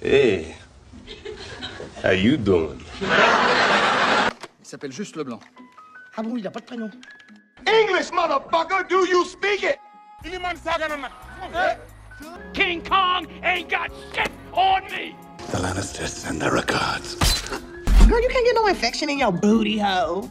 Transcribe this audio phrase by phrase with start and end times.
[0.00, 0.54] Hey,
[2.02, 2.84] how you doing?
[3.00, 3.08] Il
[4.62, 5.40] s'appelle juste Leblanc.
[6.16, 6.90] Ah bon, il n'a pas de prénom
[7.66, 9.78] English, motherfucker, do you speak it?
[12.52, 15.16] King Kong ain't got shit on me!
[15.50, 17.16] The Lannisters send their regards.
[18.06, 20.30] Girl, you can't get no infection in your booty hole.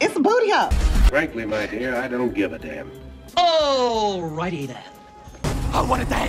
[0.00, 0.70] It's a booty hole.
[1.08, 2.90] Frankly, my dear, I don't give a damn.
[3.36, 4.84] Alrighty then.
[5.74, 6.28] Oh, what a day!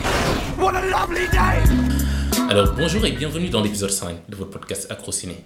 [0.58, 1.93] What a lovely day!
[2.50, 5.38] Alors bonjour et bienvenue dans l'épisode 5 de votre podcast Acrociné.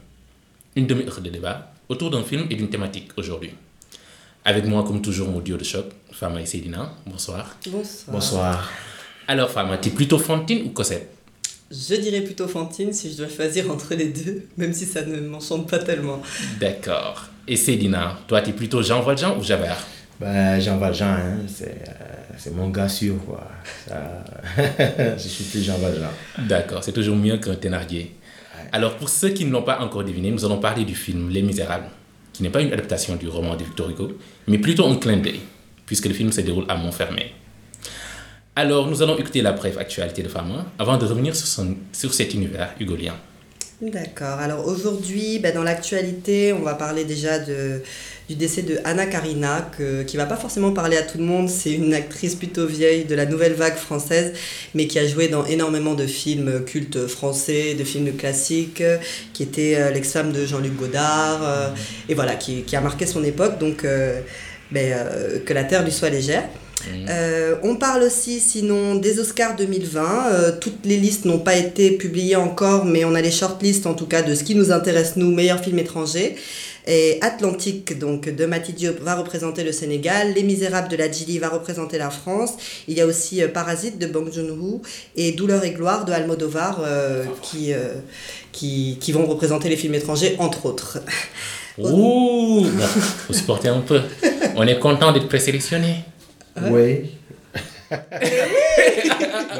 [0.76, 3.52] Une demi-heure de débat autour d'un film et d'une thématique aujourd'hui.
[4.44, 6.94] Avec moi, comme toujours, mon duo de choc, Fama et Cédina.
[7.06, 7.56] Bonsoir.
[7.68, 8.14] Bonsoir.
[8.14, 8.72] Bonsoir.
[9.28, 11.10] Alors Fama, t'es plutôt Fantine ou Cosette?
[11.70, 15.20] Je dirais plutôt Fantine si je dois choisir entre les deux, même si ça ne
[15.20, 16.22] m'enchante pas tellement.
[16.60, 17.26] D'accord.
[17.48, 19.86] Et Cédina, toi t'es plutôt Jean Valjean ou Javert?
[20.20, 23.48] Bah, Jean Valjean, hein, c'est, euh, c'est mon gars sûr, quoi.
[23.88, 24.24] Ça,
[25.18, 26.10] je suis plus Jean Valjean.
[26.48, 28.16] D'accord, c'est toujours mieux qu'un Thénardier.
[28.72, 31.42] Alors pour ceux qui ne l'ont pas encore deviné, nous allons parler du film Les
[31.44, 31.86] Misérables,
[32.34, 35.40] qui n'est pas une adaptation du roman de Victor Hugo, mais plutôt un clin d'œil,
[35.86, 37.32] puisque le film se déroule à Montfermeil.
[38.56, 42.12] Alors nous allons écouter la brève actualité de Fama avant de revenir sur, son- sur
[42.14, 43.14] cet univers hugolien.
[43.80, 44.40] D'accord.
[44.40, 47.84] Alors aujourd'hui, ben, dans l'actualité, on va parler déjà de,
[48.28, 51.48] du décès de Anna Karina, que, qui va pas forcément parler à tout le monde.
[51.48, 54.34] C'est une actrice plutôt vieille de la nouvelle vague française,
[54.74, 58.82] mais qui a joué dans énormément de films cultes français, de films classiques,
[59.34, 61.70] qui était euh, l'ex-femme de Jean-Luc Godard, euh,
[62.10, 63.60] et voilà, qui, qui a marqué son époque.
[63.60, 64.22] Donc, euh,
[64.72, 64.96] ben,
[65.46, 66.50] que la terre lui soit légère.
[67.10, 70.28] Euh, on parle aussi sinon des Oscars 2020.
[70.32, 73.94] Euh, toutes les listes n'ont pas été publiées encore, mais on a les shortlists en
[73.94, 76.36] tout cas de ce qui nous intéresse nous, meilleurs films étrangers.
[76.90, 81.38] Et Atlantique donc de Mati Diop va représenter le Sénégal, Les Misérables de la Gili
[81.38, 82.52] va représenter la France.
[82.88, 84.82] Il y a aussi euh, Parasite de Bong Joon-ho
[85.18, 86.82] et Douleur et gloire de Almodovar
[87.42, 87.72] qui,
[88.52, 91.00] qui qui vont représenter les films étrangers entre autres.
[91.78, 92.66] Ouh bon,
[93.28, 94.02] Faut supporter un peu.
[94.56, 95.96] On est content d'être présélectionné.
[96.70, 97.12] Oui.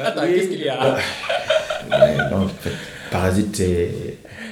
[0.04, 0.94] Attends, qu'est-ce qu'il y a?
[1.90, 2.46] Ouais, non,
[3.10, 3.90] Parasite, c'est.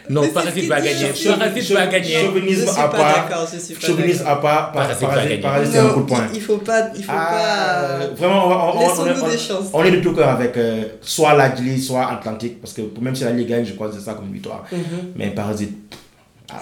[0.09, 1.07] Non, Mais Parasite va gagner.
[1.39, 2.15] Parasite va gagner.
[2.15, 3.29] Je Chauvinisme suis à pas part.
[3.81, 4.73] Chauvinisme à part.
[4.73, 5.09] Parasite
[5.43, 6.27] Parasite, c'est un coup de poing.
[6.33, 8.07] il faut pas, il faut Ah, pas.
[8.17, 9.67] vraiment, on, on, on, on, Laissons-nous est- des chances.
[9.73, 13.15] on est de tout cœur avec euh, soit la Gili, soit Atlantique, parce que même
[13.17, 14.65] si la Ligue gagne, je crois que c'est ça comme victoire.
[14.73, 14.79] Mhm.
[15.17, 15.77] Mais Parasite.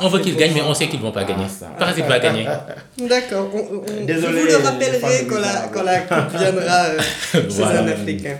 [0.00, 1.44] On veut qu'ils gagnent, mais on sait qu'ils vont pas gagner.
[1.48, 1.66] ça.
[1.78, 2.46] Parasite va gagner.
[2.98, 3.50] D'accord.
[3.54, 6.98] on- on- on- Désolé, vous le de quand la, quand la coupe viendra euh,
[7.32, 7.82] chez Voilà.
[7.82, 8.38] un Africain.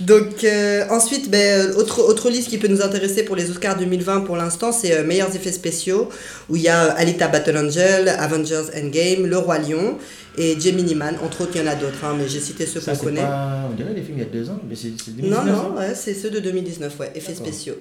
[0.00, 1.38] Donc, euh, ensuite, ben,
[1.70, 4.94] euh, autre, autre liste qui peut nous intéresser pour les Oscars 2020 pour l'instant, c'est
[4.96, 6.08] euh, meilleurs effets spéciaux,
[6.48, 9.98] où il y a euh, Alita Battle Angel, Avengers Endgame, Le Roi Lion
[10.38, 11.16] et Gemini Man.
[11.22, 13.04] Entre autres, il y en a d'autres, hein, mais j'ai cité ceux Ça, qu'on c'est
[13.04, 13.20] connaît.
[13.20, 13.68] pas.
[13.70, 15.52] On dirait les films il y a deux ans, mais c'est c'est Non, 2019, non,
[15.76, 15.80] hein.
[15.80, 17.76] ouais, c'est ceux de 2019, ouais, effets spéciaux.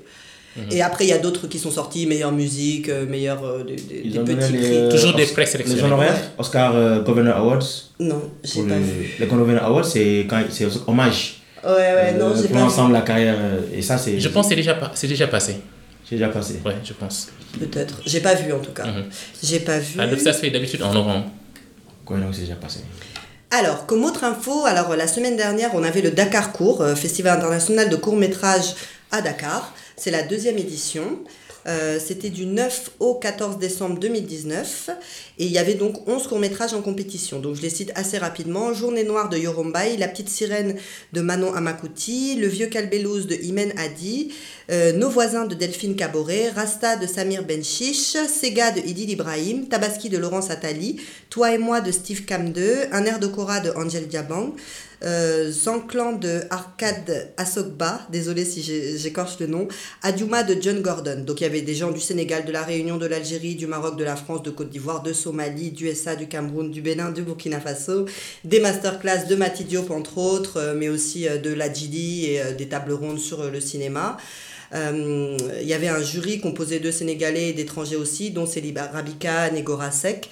[0.71, 3.75] Et après, il y a d'autres qui sont sortis, meilleure musique, euh, meilleure euh, des,
[3.75, 4.89] des- Ils des ont donné petits les, prix.
[4.89, 5.79] Toujours des présélectionnés.
[5.81, 7.63] Les honoraires, Oscar euh, Governor Awards.
[7.99, 9.15] Non, j'ai Pour pas vu.
[9.19, 11.41] les Governor Awards, c'est quand c'est hommage.
[11.63, 13.35] Ouais, ouais, non, euh, j'ai pour pas l'ensemble la carrière.
[13.37, 14.19] euh, Et ça, c'est.
[14.19, 15.57] Je pense que c'est déjà, pas- c'est déjà passé.
[16.09, 16.59] C'est déjà passé.
[16.65, 17.27] Ouais, je pense.
[17.53, 17.67] vu.
[17.67, 18.01] Peut-être.
[18.05, 18.85] J'ai pas vu en tout cas.
[18.85, 19.03] Mhm.
[19.43, 19.99] J'ai pas vu.
[19.99, 21.25] Ah, ça se fait d'habitude en novembre.
[22.05, 22.79] Quoi, donc c'est déjà passé.
[23.51, 27.37] Alors, comme autre info, alors la semaine dernière, on avait le Dakar Court, euh, Festival
[27.37, 28.73] international de court-métrage
[29.11, 29.73] à Dakar.
[29.99, 31.23] C'est la deuxième édition.
[31.65, 34.91] Euh, C'était du 9 au 14 décembre 2019
[35.39, 37.39] et il y avait donc 11 courts-métrages en compétition.
[37.39, 38.73] Donc je les cite assez rapidement.
[38.73, 40.75] Journée noire de Yorombai, La petite sirène
[41.13, 44.31] de Manon Amakuti, Le vieux Calbelouz de Imen Hadi,
[44.69, 50.09] euh, Nos voisins de Delphine Caboret, Rasta de Samir Benchiche, Sega de Idil Ibrahim, Tabaski
[50.09, 54.07] de Laurence Attali, Toi et moi de Steve Cam2, Un air de Cora de Angel
[54.07, 54.53] Diabang,
[55.03, 58.63] euh, Zanclan de Arcade Asokba, désolé si
[58.97, 59.67] j'écorche le nom,
[60.01, 61.23] Adiouma de John Gordon.
[61.23, 63.95] Donc il y avait des gens du Sénégal, de la Réunion, de l'Algérie, du Maroc,
[63.97, 67.21] de la France, de Côte d'Ivoire, de Somalie, du SA, du Cameroun, du Bénin, du
[67.21, 68.05] Burkina Faso,
[68.43, 72.41] des masterclass de Mati Diop entre autres, euh, mais aussi euh, de la GD et
[72.57, 74.17] des tables rondes sur le cinéma.
[74.73, 79.51] Euh, Il y avait un jury composé de Sénégalais et d'étrangers aussi, dont Céliba Rabika,
[79.51, 80.29] Negora Sek.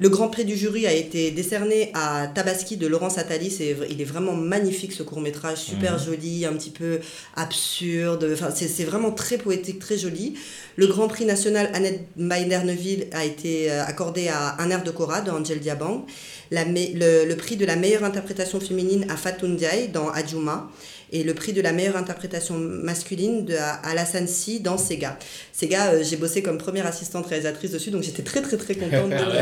[0.00, 3.50] Le grand prix du jury a été décerné à Tabaski de Laurence Attali.
[3.50, 7.00] C'est, il est vraiment magnifique ce court métrage, super joli, un petit peu
[7.34, 8.28] absurde.
[8.32, 10.34] Enfin, c'est, c'est vraiment très poétique, très joli.
[10.76, 15.20] Le grand prix national Annette Maïner-Neuville a été euh, accordé à Un air de Cora
[15.20, 16.06] de Angel Diabang.
[16.50, 20.70] La me- le, le prix de la meilleure interprétation féminine à Fatou Ndiaye dans Adjuma.
[21.10, 23.54] et le prix de la meilleure interprétation masculine de
[23.84, 25.18] Alassane Si dans Sega.
[25.52, 29.08] Sega, euh, j'ai bossé comme première assistante réalisatrice dessus, donc j'étais très très très contente
[29.10, 29.38] de le voir.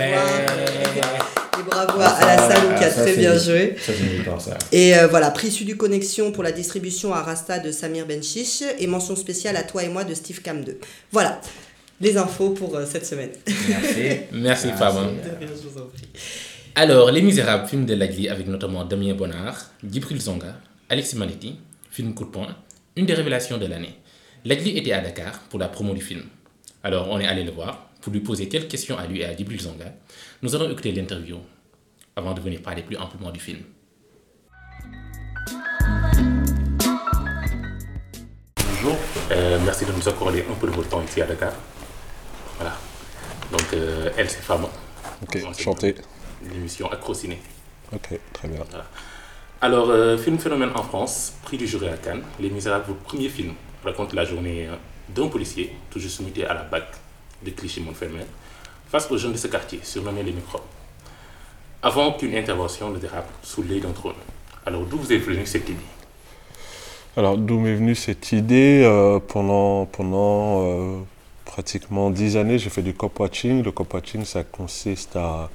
[1.58, 3.76] Et bravo à Alassane qui a Ça, très bien du- joué.
[3.85, 4.58] Ça.
[4.73, 8.87] Et euh, voilà, prix Sud Connexion pour la distribution à Rasta de Samir Benchiche et
[8.87, 10.79] mention spéciale à toi et moi de Steve Cam 2.
[11.12, 11.41] Voilà,
[12.00, 13.31] les infos pour euh, cette semaine.
[13.69, 14.03] Merci.
[14.32, 15.11] Merci, Fabien.
[15.41, 16.06] Je vous en prie.
[16.78, 21.58] Alors, Les Misérables, film de Lagli avec notamment Damien Bonnard, Djibril Zonga, Alexis Manetti,
[21.90, 22.55] film coup de poing,
[22.96, 23.99] une des révélations de l'année.
[24.44, 26.25] Lagli était à Dakar pour la promo du film.
[26.84, 29.34] Alors, on est allé le voir pour lui poser quelques questions à lui et à
[29.34, 29.87] Djibril Zonga.
[30.43, 31.38] Nous allons écouter l'interview
[32.14, 33.61] avant de venir parler plus amplement du film.
[38.58, 38.96] Bonjour,
[39.31, 41.55] Euh, merci de nous accorder un peu de votre temps ici à Dakar.
[42.58, 42.76] Voilà.
[43.50, 44.69] Donc, euh, elle, c'est Fabien.
[45.22, 45.38] Ok.
[46.43, 47.38] L'émission Acrociné.
[47.93, 48.61] Ok, très bien.
[49.61, 53.29] Alors, euh, film phénomène en France, prix du jury à Cannes, Les Misérables, votre premier
[53.29, 53.55] film,
[53.85, 54.75] raconte la journée euh,
[55.09, 56.85] d'un policier, juste muté à la BAC
[57.44, 58.27] de Clichy-Montfermeil,
[58.88, 60.62] face aux jeunes de ce quartier, surnommés les microbes.
[61.83, 64.15] Avant qu'une intervention ne dérape sous l'œil d'un trône.
[64.67, 65.81] Alors, d'où vous est venue cette idée?
[67.17, 70.99] Alors, d'où m'est venue cette idée euh, Pendant, pendant euh,
[71.44, 73.62] pratiquement dix années, j'ai fait du cop-watching.
[73.62, 75.49] Le cop-watching, ça consiste à,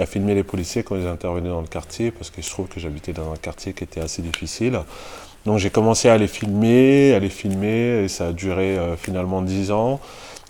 [0.00, 2.80] à filmer les policiers quand ils intervenaient dans le quartier, parce qu'il se trouve que
[2.80, 4.80] j'habitais dans un quartier qui était assez difficile.
[5.46, 9.42] Donc, j'ai commencé à les filmer, à les filmer, et ça a duré euh, finalement
[9.42, 10.00] dix ans.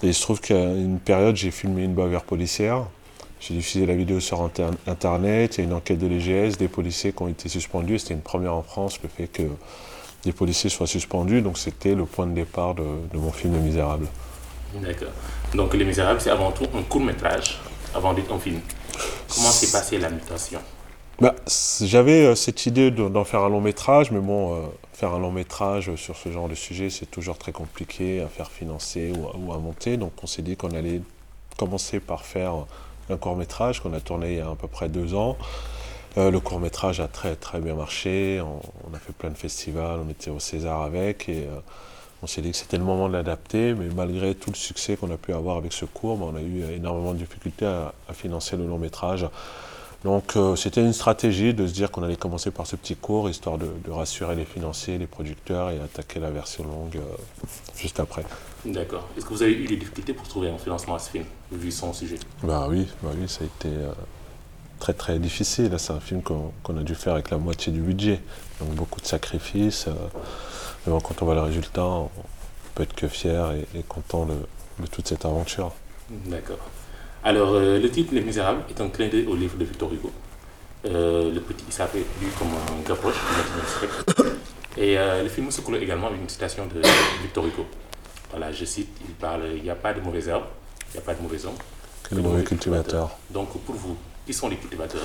[0.02, 2.84] Et il se trouve qu'à une période, j'ai filmé une bavure policière.
[3.40, 5.56] J'ai diffusé la vidéo sur inter- Internet.
[5.56, 7.98] Il y a une enquête de l'EGS, des policiers qui ont été suspendus.
[7.98, 9.42] C'était une première en France, le fait que
[10.24, 11.42] des policiers soient suspendus.
[11.42, 14.06] Donc c'était le point de départ de, de mon film Les Misérables.
[14.74, 15.08] D'accord.
[15.54, 17.60] Donc, Les Misérables, c'est avant tout un court-métrage,
[17.94, 18.60] avant d'être un film.
[19.34, 20.60] Comment s'est passée la mutation
[21.20, 21.34] Bah,
[21.80, 25.18] J'avais euh, cette idée de- d'en faire un long métrage, mais bon, euh, faire un
[25.18, 29.52] long métrage sur ce genre de sujet, c'est toujours très compliqué à faire financer ou
[29.52, 29.96] à, monter.
[29.96, 31.00] Donc on s'est dit qu'on allait
[31.56, 32.54] commencer par faire
[33.10, 35.36] un court métrage qu'on a tourné il y a à peu près deux ans.
[36.16, 39.98] Euh, le court métrage a très très bien marché, on, a fait plein de festivals,
[40.06, 41.48] on était au César avec et
[42.24, 45.10] on s'est dit que c'était le moment de l'adapter, mais malgré tout le succès qu'on
[45.12, 48.14] a pu avoir avec ce cours, bah, on a eu énormément de difficultés à, à
[48.14, 49.26] financer le long métrage.
[50.04, 53.28] Donc euh, c'était une stratégie de se dire qu'on allait commencer par ce petit cours,
[53.28, 58.00] histoire de, de rassurer les financiers, les producteurs et attaquer la version longue euh, juste
[58.00, 58.24] après.
[58.64, 59.06] D'accord.
[59.16, 61.70] Est-ce que vous avez eu des difficultés pour trouver un financement à ce film, vu
[61.70, 62.18] son sujet?
[62.42, 63.92] Bah oui, bah oui, ça a été euh,
[64.78, 65.70] très très difficile.
[65.78, 68.20] C'est un film qu'on qu'on a dû faire avec la moitié du budget,
[68.60, 69.88] donc beaucoup de sacrifices.
[70.86, 72.10] Mais bon, quand on voit le résultat, on
[72.74, 74.34] peut être que fier et, et content de,
[74.80, 75.72] de toute cette aventure.
[76.10, 76.58] D'accord.
[77.22, 80.10] Alors, euh, le titre Les Misérables est un clin d'œil au livre de Victor Hugo.
[80.84, 84.34] Euh, le petit s'appelle lu comme un gapoche du 19e siècle.
[84.76, 86.82] Et euh, le film se clôt également avec une citation de
[87.22, 87.64] Victor Hugo.
[88.30, 90.44] Voilà, je cite, il parle Il n'y a pas de mauvais herbes,
[90.90, 91.54] il n'y a pas de mauvais hommes.
[92.02, 93.16] Que de mauvais cultivateurs.
[93.30, 95.02] Donc, pour vous, qui sont les cultivateurs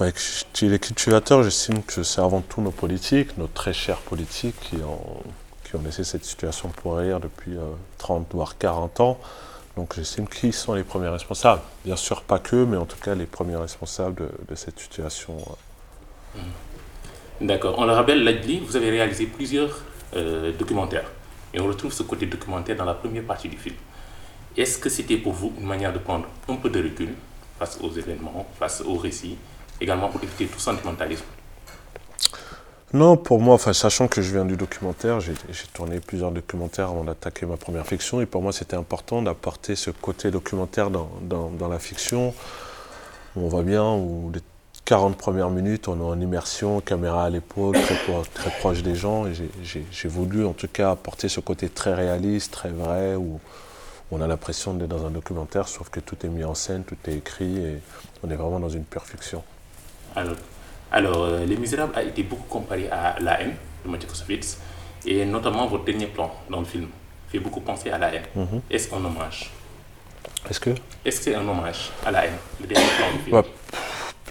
[0.00, 0.12] Ouais,
[0.54, 4.76] chez les cultivateurs, j'estime que c'est avant tout nos politiques, nos très chers politiques qui
[4.76, 5.22] ont,
[5.64, 7.64] qui ont laissé cette situation pourrir depuis euh,
[7.98, 9.18] 30 voire 40 ans.
[9.76, 11.62] Donc j'estime qu'ils sont les premiers responsables.
[11.84, 15.36] Bien sûr pas que, mais en tout cas les premiers responsables de, de cette situation.
[16.36, 16.40] euh.
[17.40, 17.76] D'accord.
[17.78, 19.78] On le rappelle, Lagli, vous avez réalisé plusieurs
[20.16, 21.10] euh, documentaires.
[21.54, 23.76] Et on retrouve ce côté documentaire dans la première partie du film.
[24.56, 27.14] Est-ce que c'était pour vous une manière de prendre un peu de recul
[27.60, 29.36] face aux événements, face aux récits,
[29.82, 31.24] également pour éviter tout sentimentalisme
[32.94, 35.34] Non, pour moi, enfin, sachant que je viens du documentaire, j'ai
[35.74, 39.90] tourné plusieurs documentaires avant d'attaquer ma première fiction, et pour moi c'était important d'apporter ce
[39.90, 42.34] côté documentaire dans, dans- la fiction.
[43.36, 44.40] On voit bien où les
[44.86, 47.94] 40 premières minutes, on est en immersion, caméra à l'épaule, très,
[48.34, 49.32] très proche des gens, et
[49.92, 53.38] j'ai voulu en tout cas apporter ce côté très réaliste, très vrai, où
[54.10, 56.96] on a l'impression d'être dans un documentaire, sauf que tout est mis en scène, tout
[57.06, 57.78] est écrit, et
[58.22, 59.42] on est vraiment dans une pure fiction.
[60.16, 60.34] Alors,
[60.92, 64.58] alors euh, Les Misérables a été beaucoup comparé à La haine de Mathieu Kassovitz,
[65.06, 66.88] et notamment votre dernier plan dans le film
[67.28, 68.24] fait beaucoup penser à La haine.
[68.34, 68.60] Mhm.
[68.70, 69.50] Est-ce un hommage?
[70.48, 70.70] Est-ce que?
[71.04, 73.36] Est-ce que c'est un hommage à La haine, le dernier plan du film?
[73.36, 73.44] Ouais.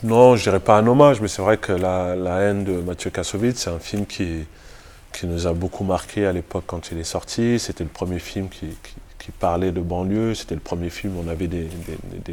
[0.03, 3.09] Non, je dirais pas un hommage, mais c'est vrai que la, la haine de Mathieu
[3.09, 4.45] Kassovitz, c'est un film qui,
[5.13, 7.59] qui nous a beaucoup marqué à l'époque quand il est sorti.
[7.59, 11.27] C'était le premier film qui, qui- qui parlait de banlieue, c'était le premier film on
[11.27, 11.69] avait des,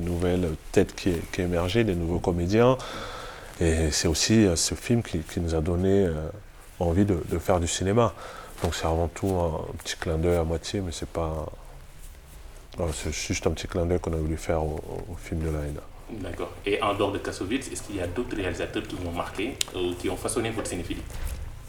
[0.01, 2.79] nouvelles têtes qui, émergeaient, des nouveaux comédiens.
[3.61, 6.29] Et c'est aussi euh, ce film qui, nous a donné euh,
[6.79, 8.13] envie de, faire du cinéma.
[8.63, 11.47] Donc c'est avant tout un, petit clin d'œil à moitié, mais c'est pas.
[12.93, 14.79] C'est juste un petit clin d'œil qu'on a voulu faire au,
[15.17, 15.81] film de la haine.
[16.11, 16.53] D'accord.
[16.65, 19.57] Et en dehors de Kassovitz, est-ce qu'il y a d'autres réalisateurs qui vous ont marqué,
[19.75, 21.03] euh, qui ont façonné votre cinéphilie?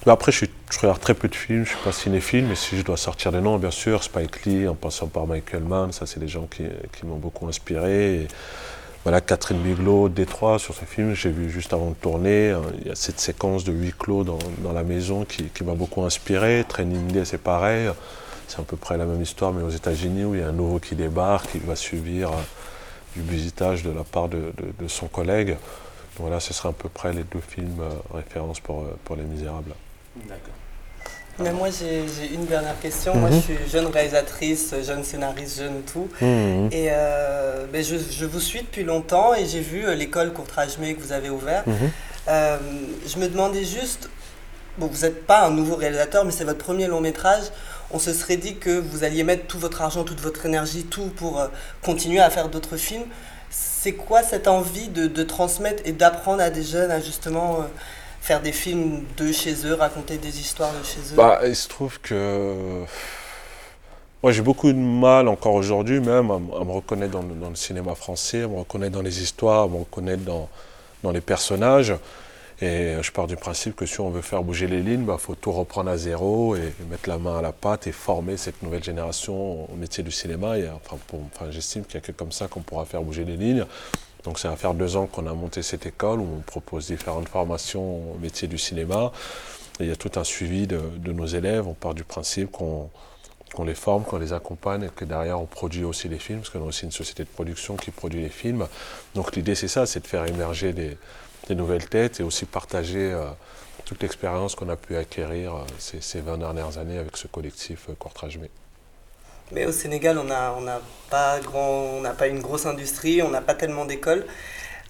[0.08, 0.46] Mais après, je,
[0.82, 3.42] regarde très peu de films, je suis pas cinéphile, mais si je dois sortir des
[3.42, 6.64] noms, bien sûr, Spike Lee, en passant par Michael Mann, ça c'est des gens qui,
[6.98, 8.26] qui m'ont beaucoup inspiré.
[9.04, 12.88] Voilà, Catherine Bigelow, Détroit, sur ce film, j'ai vu juste avant de tourner, euh, il
[12.88, 14.38] y a cette séquence de huis clos dans,
[14.74, 16.64] la maison qui, qui m'a beaucoup inspiré.
[16.66, 17.90] Training Day, c'est pareil,
[18.48, 20.54] c'est à peu près la même histoire, mais aux États-Unis, où il y a un
[20.54, 22.42] nouveau qui débarque, il va subir euh,
[23.14, 24.54] du visitage de la part de,
[24.88, 25.58] son collègue.
[26.16, 29.74] Voilà, ce serait à peu près les deux films euh, références euh, pour Les Misérables.
[30.28, 30.54] D'accord.
[31.40, 33.14] Mais moi, j'ai une dernière question.
[33.16, 33.42] Moi, je Mhm.
[33.44, 36.10] suis jeune réalisatrice, jeune scénariste, jeune tout.
[36.20, 36.70] Mhm.
[36.72, 40.96] Et euh, ben, je, je vous suis depuis longtemps et j'ai vu euh, l'école Courtrage-May
[40.96, 41.68] que vous avez ouverte.
[41.68, 41.92] Mhm.
[42.30, 42.58] Euh,
[43.06, 44.10] je me demandais juste,
[44.80, 47.44] bon, vous n'êtes pas un nouveau réalisateur, mais c'est votre premier long métrage.
[47.92, 51.06] On se serait dit que vous alliez mettre tout votre argent, toute votre énergie, tout
[51.16, 51.48] pour euh,
[51.84, 53.06] continuer à faire d'autres films.
[53.52, 57.64] C'est quoi cette envie de, de transmettre et d'apprendre à des jeunes à justement euh,
[58.22, 61.68] faire des films de chez eux, raconter des histoires de chez eux Bah, il se
[61.68, 62.84] trouve que.
[64.24, 68.44] Moi, j'ai beaucoup de mal encore aujourd'hui, même, à, me reconnaître dans le, cinéma français,
[68.44, 70.50] à me reconnaître dans les histoires, à me reconnaître dans,
[71.04, 71.94] dans les personnages.
[72.60, 75.36] Et je pars du principe que si on veut faire bouger les lignes, il faut
[75.36, 78.64] tout reprendre à zéro et, et mettre la main à la pâte et former cette
[78.64, 80.58] nouvelle génération au métier du cinéma.
[80.58, 80.98] Et, enfin,
[81.52, 83.66] J'estime qu'il n'y a que comme ça qu'on pourra faire bouger les lignes.
[84.28, 87.30] Donc ça va faire deux ans qu'on a monté cette école où on propose différentes
[87.30, 89.14] formations au métier du cinéma.
[89.80, 91.66] Il y a tout un suivi de, nos élèves.
[91.66, 92.90] On part du principe qu'on
[93.64, 96.60] les forme, qu'on les accompagne et que derrière on produit aussi les films, parce qu'on
[96.60, 98.68] a aussi une société de production qui produit les films.
[99.16, 100.98] Donc l'idée c'est ça, c'est de faire émerger des,
[101.56, 103.30] nouvelles têtes et aussi partager euh,
[103.86, 107.88] toute l'expérience qu'on a pu acquérir euh, ces, ces 20 dernières années avec ce collectif
[107.88, 107.94] euh.
[109.52, 113.22] Mais au Sénégal, on n'a on n'a pas, grand, on n'a pas une grosse industrie,
[113.22, 114.26] on n'a pas tellement d'écoles.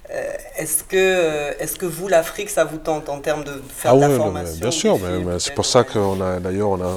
[0.10, 3.94] Euh, est-ce, que, euh, est-ce que vous, l'Afrique, ça vous tente en termes de faire
[3.96, 6.82] de la Ah non, formation bien sûr, mais- c'est pour ça qu'on a d'ailleurs on
[6.82, 6.88] a,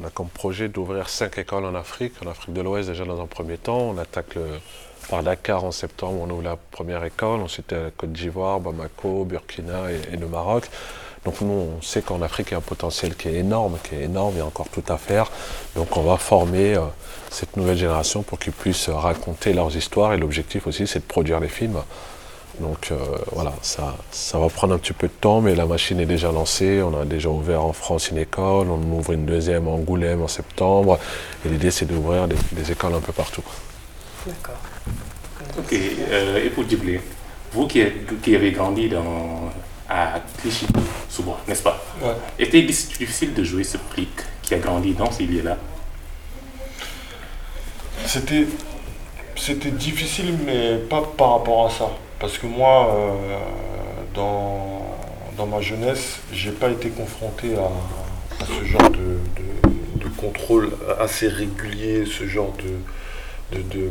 [0.00, 3.20] on a comme projet d'ouvrir cinq écoles en Afrique, en Afrique de l'Ouest déjà dans
[3.20, 3.78] un premier temps.
[3.78, 4.46] On attaque le,
[5.10, 9.24] par Dakar en septembre, on ouvre la première école, ensuite à la Côte d'Ivoire, Bamako,
[9.24, 10.70] Burkina et, et le Maroc.
[11.28, 13.96] Donc nous, on sait qu'en Afrique, il y a un potentiel qui est énorme, qui
[13.96, 15.30] est énorme, il y a encore tout à faire.
[15.76, 16.80] Donc on va former euh,
[17.30, 21.38] cette nouvelle génération pour qu'ils puissent raconter leurs histoires et l'objectif aussi, c'est de produire
[21.38, 21.82] les films.
[22.60, 22.96] Donc euh,
[23.32, 26.32] voilà, ça, ça va prendre un petit peu de temps, mais la machine est déjà
[26.32, 26.80] lancée.
[26.82, 30.28] On a déjà ouvert en France une école, on ouvre une deuxième à Angoulême en
[30.28, 30.98] septembre.
[31.44, 33.44] Et l'idée, c'est d'ouvrir des, des écoles un peu partout.
[34.26, 34.62] D'accord.
[35.58, 37.02] Ok, euh, et pour Djibril,
[37.52, 37.84] vous qui,
[38.22, 39.50] qui avez grandi dans,
[39.88, 40.66] à Clichy,
[41.08, 42.12] sous bois, n'est-ce pas Ouais.
[42.38, 44.10] Était difficile de jouer ce flic
[44.42, 45.56] qui a grandi dans ces lieux-là
[48.06, 48.46] C'était,
[49.36, 51.90] c'était difficile, mais pas par rapport à ça.
[52.18, 53.38] Parce que moi, euh,
[54.14, 54.86] dans,
[55.36, 59.68] dans ma jeunesse, j'ai pas été confronté à, à ce genre de, de-
[60.04, 62.52] de contrôle assez régulier, ce genre
[63.52, 63.90] de, de- de-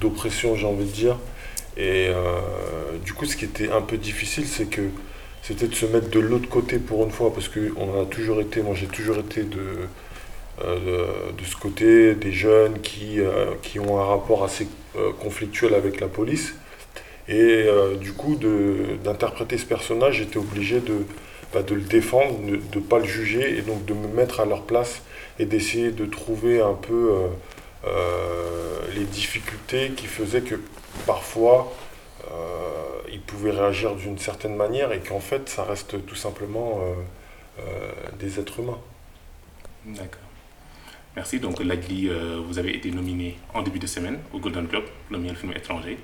[0.00, 1.16] d'oppression, j'ai envie de dire.
[1.76, 2.40] Et euh,
[3.04, 4.82] du coup, ce qui était un peu difficile, c'est que
[5.42, 8.62] c'était de se mettre de l'autre côté pour une fois, parce qu'on a toujours été,
[8.62, 9.88] moi j'ai toujours été de,
[10.64, 15.74] euh, de, ce côté des jeunes qui, euh, qui ont un rapport assez euh, conflictuel
[15.74, 16.54] avec la police.
[17.28, 17.66] Et
[18.00, 18.36] du coup,
[19.04, 21.04] d'interpréter ce personnage, j'étais obligé de,
[21.54, 24.46] bah, de le défendre, de ne pas le juger, et donc de me mettre à
[24.46, 25.02] leur place
[25.38, 27.12] et d'essayer de trouver un peu
[28.96, 30.56] les difficultés qui faisaient que
[31.06, 31.72] parfois
[33.12, 36.94] ils pouvaient réagir d'une certaine manière et qu'en fait ça reste tout simplement euh,
[37.60, 38.78] euh, des êtres humains.
[39.84, 40.20] D'accord.
[41.16, 41.40] Merci.
[41.40, 45.18] Donc, Lagli, euh, vous avez été nominé en début de semaine au Golden Globe, le
[45.18, 45.98] meilleur film étranger.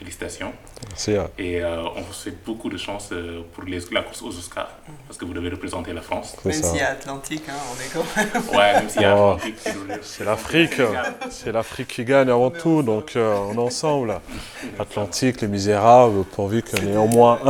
[0.00, 0.52] Félicitations.
[0.88, 1.14] Merci.
[1.14, 1.28] hein.
[1.38, 4.70] Et euh, on vous souhaite beaucoup de chance euh, pour les- la course aux Oscars,
[5.06, 6.34] parce que vous devez représenter la France.
[6.42, 8.58] C'est Même s'il y a Atlantique, hein, on est quand même.
[8.58, 9.56] Ouais, même s'il y a Oh, Atlantique,
[10.00, 10.80] c'est l'Afrique,
[11.28, 14.18] c'est l'Afrique qui gagne avant tout, donc euh, on est ensemble.
[14.78, 17.48] Atlantique, les Misérables, pourvu qu'il y en ait au moins un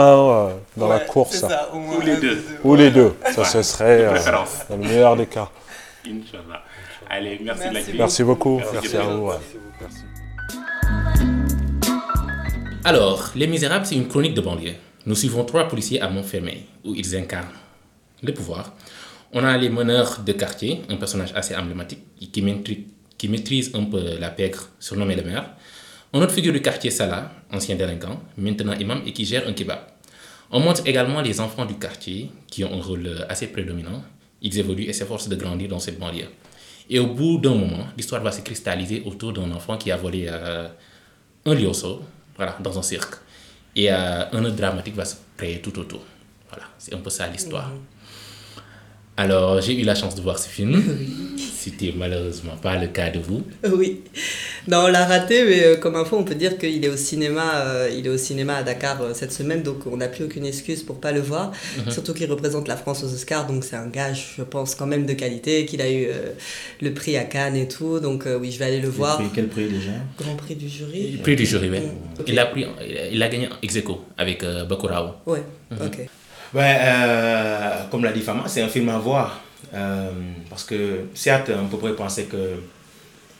[0.49, 1.31] euh, dans la course.
[1.37, 2.45] c'est ça, au moins Ou les deux.
[2.65, 3.47] Ou les deux, ça Ouais.
[3.47, 4.19] ce serait De euh,
[4.69, 5.49] dans le meilleur des cas.
[6.05, 6.63] Inch'Allah.
[7.09, 7.99] Allez, merci, Merci Lagli.
[7.99, 9.27] Merci beaucoup, Merci, merci à vous.
[9.29, 9.37] ouais.
[12.85, 14.75] Alors, Les Misérables, c'est une chronique de banlieue.
[15.07, 17.53] Nous suivons trois policiers à Montfermeil, où ils incarnent
[18.23, 18.75] le pouvoir.
[19.33, 22.01] On a les meneurs de quartier, un personnage assez emblématique
[22.33, 22.43] qui,
[23.29, 25.51] maîtrise- un peu la pègre, surnommé le maire.
[26.13, 29.79] Un autre figure du quartier, Salah, ancien délinquant, maintenant imam et qui gère un kebab.
[30.51, 34.03] On montre également les enfants du quartier qui ont un rôle assez prédominant.
[34.43, 36.29] Ils évoluent et s'efforcent de grandir dans cette banlieue.
[36.89, 40.27] Et au bout d'un moment, l'histoire va se cristalliser autour d'un enfant qui a volé
[40.29, 40.67] euh,
[41.47, 42.03] un lioso,
[42.41, 43.17] voilà, dans un cirque.
[43.77, 46.01] Et euh, un autre dramatique va se créer tout autour.
[46.49, 47.71] Voilà, c'est un peu ça l'histoire.
[49.25, 50.83] Alors, j'ai eu la chance de voir ce film.
[51.63, 53.43] C'était malheureusement pas le cas de vous.
[53.71, 54.01] Oui.
[54.67, 57.49] Non, on l'a raté, mais euh, comme info, on peut dire qu'il est au cinéma,
[57.57, 60.47] euh, il est au cinéma à Dakar euh, cette semaine, donc on n'a plus aucune
[60.47, 61.53] excuse pour pas le voir.
[61.85, 61.91] Mhm.
[61.93, 65.05] Surtout qu'il représente la France aux Oscars, donc c'est un gage, je pense, quand même
[65.05, 66.31] de qualité, qu'il a eu euh,
[66.81, 69.19] le prix à Cannes et tout, donc euh, oui, je vais aller le voir.
[69.19, 69.93] prix- quel prix déjà?
[70.19, 71.19] Grand prix du jury.
[71.23, 71.81] Prix du jury, oui.
[71.81, 72.23] Mm.
[72.27, 72.65] Il, a pris,
[73.13, 75.11] il a gagné ex aequo avec euh, Bakurao.
[75.27, 75.87] Ouais, Mhm.
[75.87, 75.99] ok.
[76.55, 79.41] Euh, comme l'a dit Fama, c'est un film à voir.
[79.75, 80.11] Euh,
[80.49, 82.55] parce que certes, on pourrait penser que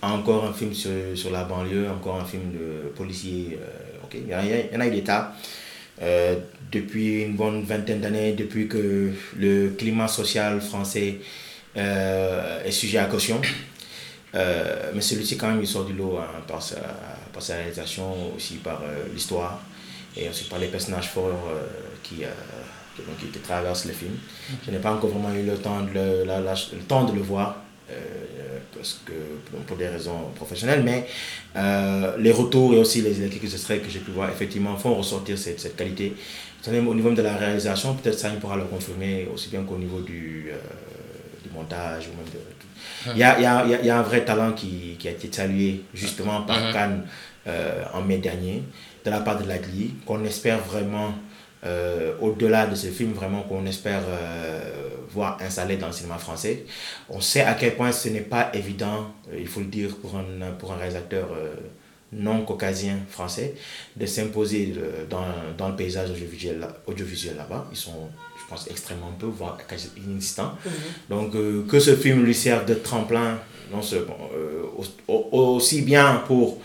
[0.03, 4.29] encore un film sur, sur la banlieue, encore un film de policier, euh, ok, il
[4.31, 5.35] y, en a- il y en a eu des tas.
[6.03, 6.37] Euh,
[6.73, 11.19] depuis une bonne vingtaine d'années, depuis que le climat social français
[11.77, 13.41] euh, est sujet à caution.
[14.35, 16.77] Euh, mais celui-ci, quand même, il sort du lot hein, par, sa,
[17.33, 19.61] par sa réalisation, aussi par euh, l'histoire
[20.17, 21.67] et aussi par les personnages forts euh,
[22.03, 22.25] qui,
[23.01, 24.13] qui, donc, qui traversent le film.
[24.67, 27.13] Je n'ai pas encore vraiment eu le temps de le, la- la- le, temps de
[27.15, 27.57] le voir.
[27.91, 27.95] euh,
[28.77, 29.13] parce que
[29.67, 31.07] pour- des raisons professionnelles, mais
[31.57, 34.95] euh, les retours et aussi les, les quelques extraits que j'ai pu voir effectivement font
[34.95, 36.15] ressortir cette, cette qualité.
[36.71, 39.77] Même au niveau de la réalisation, peut-être ça il pourra le confirmer aussi bien qu'au
[39.79, 40.57] niveau du, euh,
[41.45, 42.39] du montage ou même de.
[43.15, 45.13] Il y a, il y, a, il y a- un vrai talent qui, qui a
[45.13, 46.59] été salué justement par.
[46.73, 47.03] Cannes
[47.47, 48.63] euh, en mai dernier
[49.05, 51.15] de la part de Lagli, qu'on espère vraiment,
[51.65, 54.61] euh, au-delà de ce film, vraiment qu'on espère euh,
[55.11, 56.65] voir installé dans le cinéma français.
[57.09, 60.17] On sait à quel point ce n'est pas évident, euh, il faut le dire, pour
[60.17, 61.55] un, pour un réalisateur euh,
[62.13, 63.55] non caucasien français,
[63.97, 64.75] de s'imposer
[65.09, 65.25] dans,
[65.57, 67.67] dans le paysage audiovisuel, audiovisuel là-bas.
[67.71, 68.09] Ils sont,
[68.43, 70.53] je pense, extrêmement peu, voire quasi inexistants.
[71.09, 73.39] Donc, euh, que ce film lui serve de tremplin,
[73.71, 74.19] non seulement,
[74.77, 76.59] au- au- aussi bien pour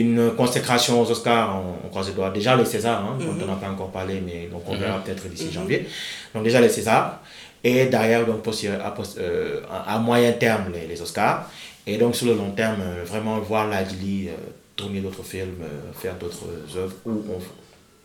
[0.00, 2.30] une consécration aux Oscars, on, on croise les doigts.
[2.30, 3.42] Déjà les Césars, hein, dont Mhm.
[3.42, 4.80] on n'a pas encore parlé, mais donc on Mhm.
[4.80, 5.52] verra peut-être d'ici Mhm.
[5.58, 5.88] janvier.
[6.34, 7.20] Donc déjà les Césars.
[7.64, 9.60] Et derrière, donc, à, euh,
[9.94, 11.50] à- moyen terme, les, les Oscars.
[11.86, 14.32] Et donc sur le long terme, euh, vraiment voir Lagli euh,
[14.76, 15.62] tourner d'autres films,
[16.02, 16.44] faire d'autres
[16.76, 17.40] œuvres, où on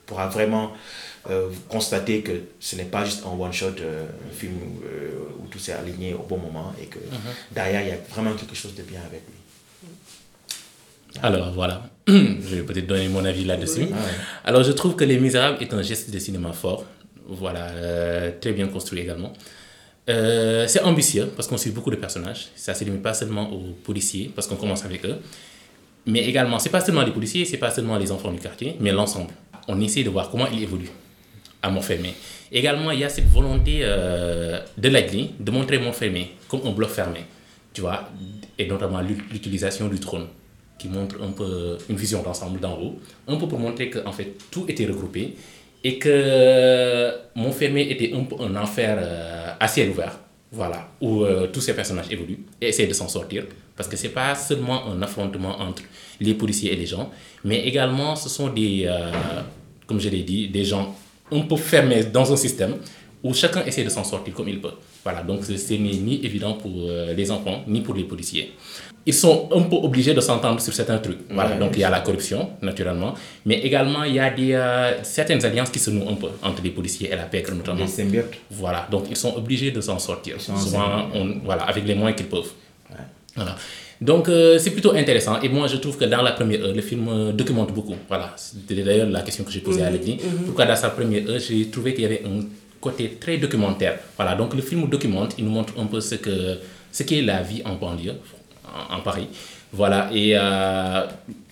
[0.08, 0.72] pourra vraiment
[1.30, 5.48] euh, constater que ce n'est pas juste un one-shot, euh, un film où, euh, où
[5.48, 7.00] tout s'est aligné au bon moment et que
[7.52, 9.40] derrière, il y a vraiment quelque chose de bien avec lui.
[11.22, 12.14] Alors voilà, je
[12.56, 13.86] vais peut-être donner mon avis là-dessus.
[13.92, 14.12] Ah ouais.
[14.46, 16.86] Alors je trouve que Les Misérables est un geste de cinéma fort,
[17.28, 19.32] voilà, euh, très bien construit également.
[20.10, 22.48] Euh, c'est ambitieux parce qu'on suit beaucoup de personnages.
[22.56, 25.16] Ça ne se limite pas seulement aux policiers parce qu'on commence avec eux,
[26.06, 28.92] mais également c'est pas seulement les policiers, c'est pas seulement les enfants du quartier, mais
[28.92, 29.32] l'ensemble.
[29.70, 30.92] On essaie de voir comment ils évoluent
[31.62, 32.14] à Montfermé.
[32.52, 36.90] Également, il y a cette volonté euh, de l'Agli de montrer Montfermé comme un bloc
[36.90, 37.22] fermé,
[37.74, 38.10] tu vois,
[38.60, 40.28] et notamment l'ut- l'utilisation du trône
[40.78, 44.12] qui montre un peu une vision d'ensemble d'en haut, un peu pour montrer que en
[44.12, 45.36] fait tout était regroupé
[45.84, 50.18] et que Montfermé était un peu un enfer euh, à ciel ouvert,
[50.52, 54.10] voilà, où euh, tous ces personnages évoluent et essaient de s'en sortir, parce que c'est
[54.10, 55.84] pas seulement un affrontement entre
[56.22, 57.12] les policiers et les gens,
[57.44, 59.12] mais également ce sont des, euh,
[59.88, 60.96] comme je l'ai dit, des gens
[61.32, 62.76] un peu fermés dans un système
[63.24, 64.74] où chacun essaie de s'en sortir comme il peut.
[65.04, 68.54] Voilà, donc ce n'est ni évident pour euh, les enfants ni pour les policiers.
[69.06, 71.20] Ils sont un peu obligés de s'entendre sur certains trucs.
[71.30, 73.14] Voilà, Ouais, donc il y a la corruption, naturellement,
[73.46, 76.62] mais également il y a des, euh, certaines alliances qui se nouent un peu entre
[76.64, 77.84] les policiers et la pègre, notamment.
[77.84, 78.24] Des.
[78.52, 82.28] Voilà, donc ils sont obligés de s'en sortir, souvent on- voilà, avec les moyens qu'ils
[82.30, 82.52] peuvent.
[83.36, 83.56] Voilà.
[84.00, 86.82] Donc euh, c'est plutôt intéressant et moi je trouve que dans la première heure, le
[86.82, 87.96] film euh, documente beaucoup.
[88.08, 90.14] Voilà, c'était d'ailleurs la question que j'ai posée à Mhm, Lady.
[90.24, 90.46] mhm.
[90.46, 92.42] Pourquoi dans sa première heure, j'ai trouvé qu'il y avait un
[92.82, 94.00] côté très documentaire.
[94.18, 96.58] Voilà, donc le film documente, il nous montre un peu ce que
[96.92, 98.16] ce qu'est la vie en banlieue,
[98.74, 99.28] en, en Paris.
[99.72, 101.06] Voilà, et euh,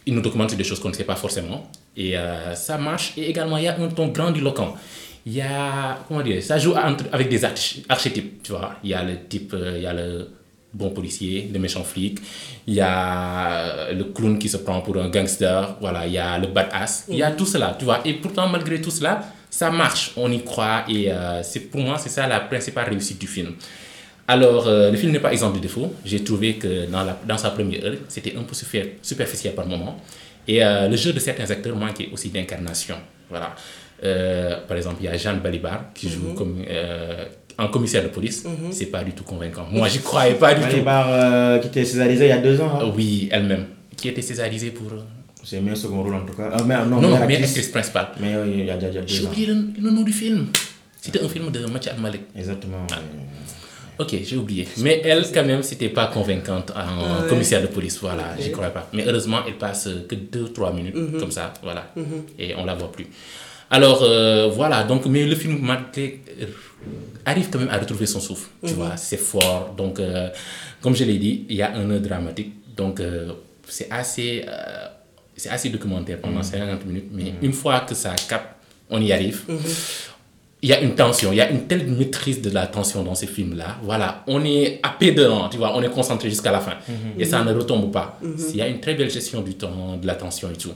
[0.06, 1.70] il nous documente des choses qu'on ne sait pas forcément.
[1.98, 3.14] Et euh, ça marche.
[3.18, 4.76] Et également, il y a un ton grandiloquent.
[5.26, 8.74] Il y a, comment dire, ça joue entre- avec des arch- archétypes, tu vois.
[8.84, 10.30] Il y a le type, euh, il y a le
[10.74, 12.20] bon policier, le méchant flic,
[12.66, 16.38] il y a le clown qui se prend pour un gangster, voilà, il y a
[16.40, 17.36] le badass, il y a Mhm.
[17.36, 18.00] tout cela, tu vois.
[18.06, 20.86] Et pourtant, malgré tout cela, ça marche, on y croit.
[20.88, 23.52] Et euh, c'est pour moi, c'est ça la principale réussite du film.
[24.36, 25.90] Alors, euh, le film n'est pas exempt de défauts.
[26.10, 29.66] J'ai trouvé que dans, la, dans sa première heure, c'était un peu super- superficiel par
[29.74, 29.94] moment.
[30.48, 32.96] Et euh, le jeu de certains acteurs manquait aussi d'incarnation.
[33.30, 33.50] Voilà.
[34.04, 36.36] Euh, par exemple, il y a Jeanne Balibar qui joue Mhm.
[36.40, 36.56] comme,
[37.64, 38.40] en commissaire de police.
[38.46, 38.72] Mhm.
[38.72, 39.66] C'est pas du tout convaincant.
[39.72, 40.68] Moi, j'y croyais pas du tout.
[40.68, 42.80] Balibar, euh, qui était césarisée il y a deux ans.
[42.82, 42.92] hein.
[42.96, 43.66] Oui, elle-même.
[43.98, 44.90] Qui était césarisée pour.
[44.94, 45.02] euh,
[45.44, 46.50] C'est mieux second rôle en tout cas.
[46.54, 47.68] Ah, mais, non, non, mais actrice.
[47.78, 48.08] principale.
[48.22, 50.48] Mais oui, il y a déjà deux J'ai oublié le, le nom du film.
[51.04, 52.22] C'était un film de Mathieu Malik.
[52.42, 52.86] Exactement.
[54.02, 54.68] Ok, j'ai oublié.
[54.78, 57.30] Mais elle, quand même, c'était pas convaincante en Ouais.
[57.30, 57.98] commissaire de police.
[58.02, 58.88] Voilà, j'y croyais pas.
[58.94, 61.20] Mais heureusement, elle passe que 2-3 minutes, Mhm.
[61.20, 61.84] comme ça, voilà.
[61.96, 62.24] Mhm.
[62.40, 63.08] Et on la voit plus.
[63.70, 66.46] Alors euh, voilà, donc, mais le film euh,
[67.26, 68.50] arrive quand même à retrouver son souffle.
[68.66, 68.76] Tu Mhm.
[68.80, 69.74] vois, c'est fort.
[69.78, 70.30] Donc, euh,
[70.82, 72.54] comme je l'ai dit, il y a un nœud dramatique.
[72.76, 73.32] Donc, euh,
[73.68, 74.88] c'est assez, euh,
[75.36, 77.10] c'est assez documentaire pendant 50 minutes.
[77.12, 78.56] Mais une fois que ça capte,
[78.90, 79.44] on y arrive.
[80.64, 83.16] Il y a une tension, il y a une telle maîtrise de la tension dans
[83.16, 83.78] ces films-là.
[83.82, 86.74] Voilà, on est happé dedans, tu vois, on est concentré jusqu'à la fin.
[87.18, 88.20] Et ça ne retombe pas.
[88.22, 88.36] Mhm.
[88.52, 90.74] Il y a une très belle gestion du temps, de la tension et tout.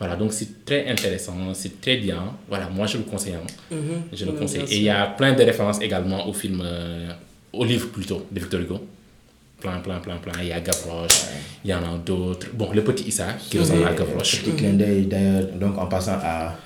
[0.00, 2.20] Voilà, donc c'est très intéressant, c'est très bien.
[2.48, 3.34] Voilà, moi je le conseille.
[3.34, 3.46] hein.
[3.70, 4.02] Mhm.
[4.12, 4.62] Je le conseille.
[4.70, 7.08] Et il y a plein de références également au film, euh,
[7.52, 8.80] au livre plutôt, de Victor Hugo.
[9.60, 10.32] Plein, plein, plein, plein.
[10.40, 11.22] Il y a Gavroche,
[11.64, 12.46] il y en a d'autres.
[12.54, 14.42] Bon, le petit Issa qui ressemble à Gavroche.
[14.42, 16.56] Petit clin d'œil d'ailleurs, donc en passant à,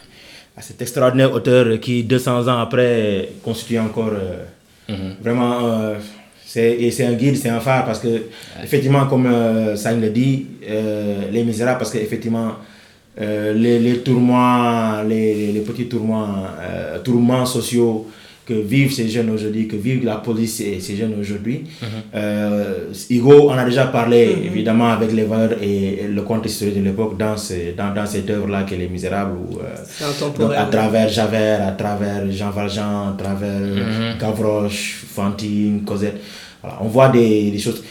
[0.56, 4.44] à cet extraordinaire auteur qui 200 ans après constitue encore euh,
[5.22, 5.94] vraiment euh,
[6.52, 8.24] c'est et c'est un guide, c'est un phare parce que
[8.62, 12.56] effectivement comme euh, Sagne le dit, euh, les Misérables parce que effectivement
[13.18, 16.44] euh, les, les tourments, les, petits tourments,
[17.02, 18.06] tourments sociaux
[18.52, 21.58] que vivent ces jeunes aujourd'hui, que vivent la police et ces jeunes aujourd'hui.
[22.14, 24.46] Euh, Hugo en a déjà parlé, Mhm.
[24.50, 28.06] évidemment, avec les valeurs et, et le conte historique de l'époque dans, ces- dans, dans
[28.06, 29.36] cette œuvre-là qui est Les Misérables.
[29.38, 29.62] Où, euh,
[30.38, 34.18] donc, à travers Javert, à travers Jean Valjean, à travers Mhm.
[34.20, 36.18] Gavroche, Fantine, Cosette.
[36.62, 37.82] Voilà, on voit des, des choses.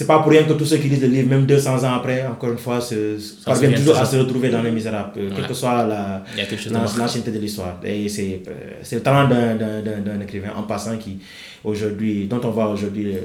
[0.00, 2.26] C'est pas pour rien que tous ceux qui lisent le livre, même 200 ans après,
[2.26, 5.48] encore une fois, se, parviennent toujours à se retrouver dans Les Misérables, euh, quelle Ouais.
[5.48, 6.22] que soit la,
[6.96, 7.76] l'ancienneté de l'histoire.
[7.84, 8.50] Et c'est euh,
[8.82, 11.18] c'est le talent d'un- d'un d'un- d'un écrivain en passant qui,
[11.64, 13.18] aujourd'hui, dont on voit aujourd'hui euh,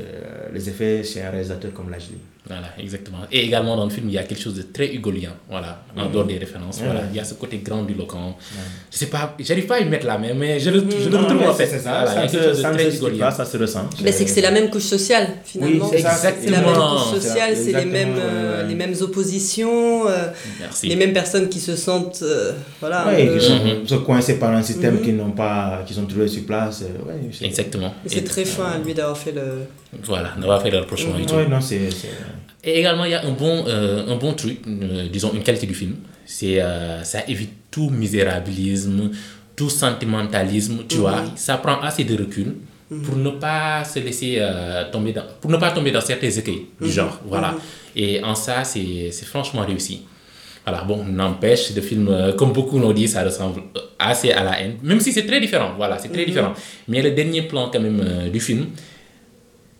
[0.53, 2.15] les effets chez un réalisateur comme Lajli.
[2.47, 3.17] Voilà, exactement.
[3.31, 6.05] Et également dans le film, il y a quelque chose de très hugolien, voilà, en
[6.05, 6.11] Mhm.
[6.11, 6.79] dehors des références.
[7.11, 8.37] Il y a ce côté grandiloquent.
[8.91, 11.17] Je sais pas, j'arrive pas à y mettre la main, mais je le, je le
[11.17, 11.65] Non, retrouve mais en fait.
[11.65, 13.25] c'est ça, Voilà, ça se- ça hugolien.
[13.25, 13.89] pas, ça se ressent.
[14.03, 15.89] Mais c'est que c'est la même couche sociale finalement.
[15.89, 20.27] c'est ça, C'est la même couche sociale, c'est les mêmes, euh, les mêmes oppositions, euh,
[20.83, 23.07] les mêmes personnes qui se sentent, euh, voilà.
[23.07, 25.01] Ouais, euh, qui sont, coincés par un système Mhm.
[25.01, 26.81] qu'ils n'ont pas, qu'ils ont trouvé sur place.
[26.83, 27.91] ouais, Exactement.
[28.11, 29.65] Et- très fin à lui d'avoir fait le.
[30.03, 31.35] Voilà, on va faire le rapprochement et tout.
[31.35, 31.89] Ouais, non, c'est.
[31.91, 32.09] c'est-
[32.63, 35.67] Et également, il y a un bon, euh, un bon truc, euh, disons une qualité
[35.67, 39.11] du film, c'est euh, ça évite tout misérabilisme,
[39.55, 41.01] tout sentimentalisme, tu Mhm.
[41.01, 41.23] vois.
[41.35, 42.55] Ça prend assez de recul
[43.03, 46.65] pour ne pas se laisser euh, tomber dans, pour ne pas tomber dans certains écueils
[46.81, 46.91] du Mhm.
[46.91, 47.51] genre, voilà.
[47.51, 47.57] Mhm.
[47.97, 50.01] Et en ça, c'est c'est franchement réussi.
[50.65, 53.61] Voilà, bon, n'empêche, le film, euh, comme beaucoup l'ont dit, ça ressemble
[53.99, 56.25] assez à la haine, même si c'est très différent, voilà, c'est très Mhm.
[56.27, 56.53] différent.
[56.87, 58.67] Mais le dernier plan quand même euh, du film,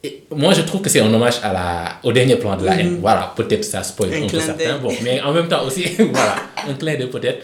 [0.03, 2.73] et moi, je trouve que c'est un hommage à la, au dernier plan de la
[2.75, 2.79] Mhm.
[2.79, 2.97] haine.
[3.01, 6.35] Voilà, peut-être ça spoil Un un, peu certains, bon, mais en même temps aussi, voilà,
[6.69, 7.39] un clin d'œil peut-être.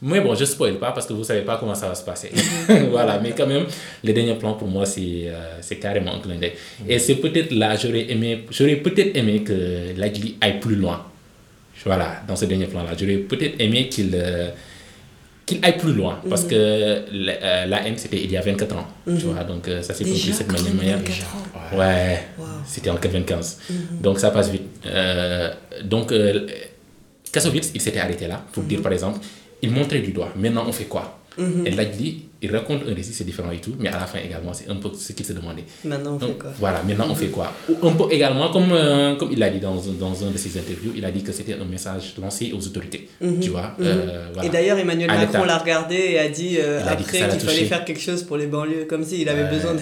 [0.00, 2.30] Mais bon, je spoil pas parce que vous savez pas comment ça va se passer.
[2.90, 3.64] voilà, mais quand même,
[4.04, 6.52] le dernier plan pour moi, c'est euh, carrément un clin d'œil.
[6.88, 11.02] Et c'est peut-être là, j'aurais aimé, j'aurais peut-être aimé que Lagli aille plus loin.
[11.84, 12.90] Voilà, dans ce dernier plan-là.
[12.98, 14.50] J'aurais peut-être aimé qu'il euh,
[15.44, 16.50] qu'il aille plus loin parce Mhm.
[16.50, 18.86] que la, euh, la haine, c'était il y a 24 ans.
[19.04, 19.18] Tu Mhm.
[19.18, 20.98] vois, donc euh, ça s'est conclu de cette manière.
[20.98, 21.78] 24 ans.
[21.78, 22.44] Ouais, Wow.
[22.66, 23.58] c'était en 95.
[23.70, 24.00] Mhm.
[24.00, 24.62] Donc ça passe vite.
[24.86, 25.52] Euh,
[25.84, 26.46] donc euh,
[27.30, 29.20] Kassovitz, il s'était arrêté là pour dire par exemple,
[29.62, 30.32] il montrait du doigt.
[30.36, 31.15] Maintenant, on fait quoi?
[31.38, 31.66] Mhm.
[31.66, 34.52] Et Lagli, il raconte un récit, c'est différent et tout, mais à la fin également,
[34.52, 35.64] c'est un peu ce qu'il se demandait.
[35.84, 36.50] Maintenant, on fait quoi?
[36.58, 37.52] Voilà, maintenant on fait quoi?
[37.68, 40.36] Ou Un peu également, comme, euh, comme il a dit dans, un- dans un de
[40.38, 43.08] ses interviews, il a dit que c'était un message lancé aux autorités.
[43.20, 43.40] Mhm.
[43.40, 43.86] Tu vois Mhm.
[43.86, 44.48] euh, voilà.
[44.48, 47.64] Et d'ailleurs, Emmanuel À Macron l'a regardé et a dit euh, après qu'il fallait touché.
[47.64, 49.80] faire quelque chose pour les banlieues, comme s'il avait besoin de.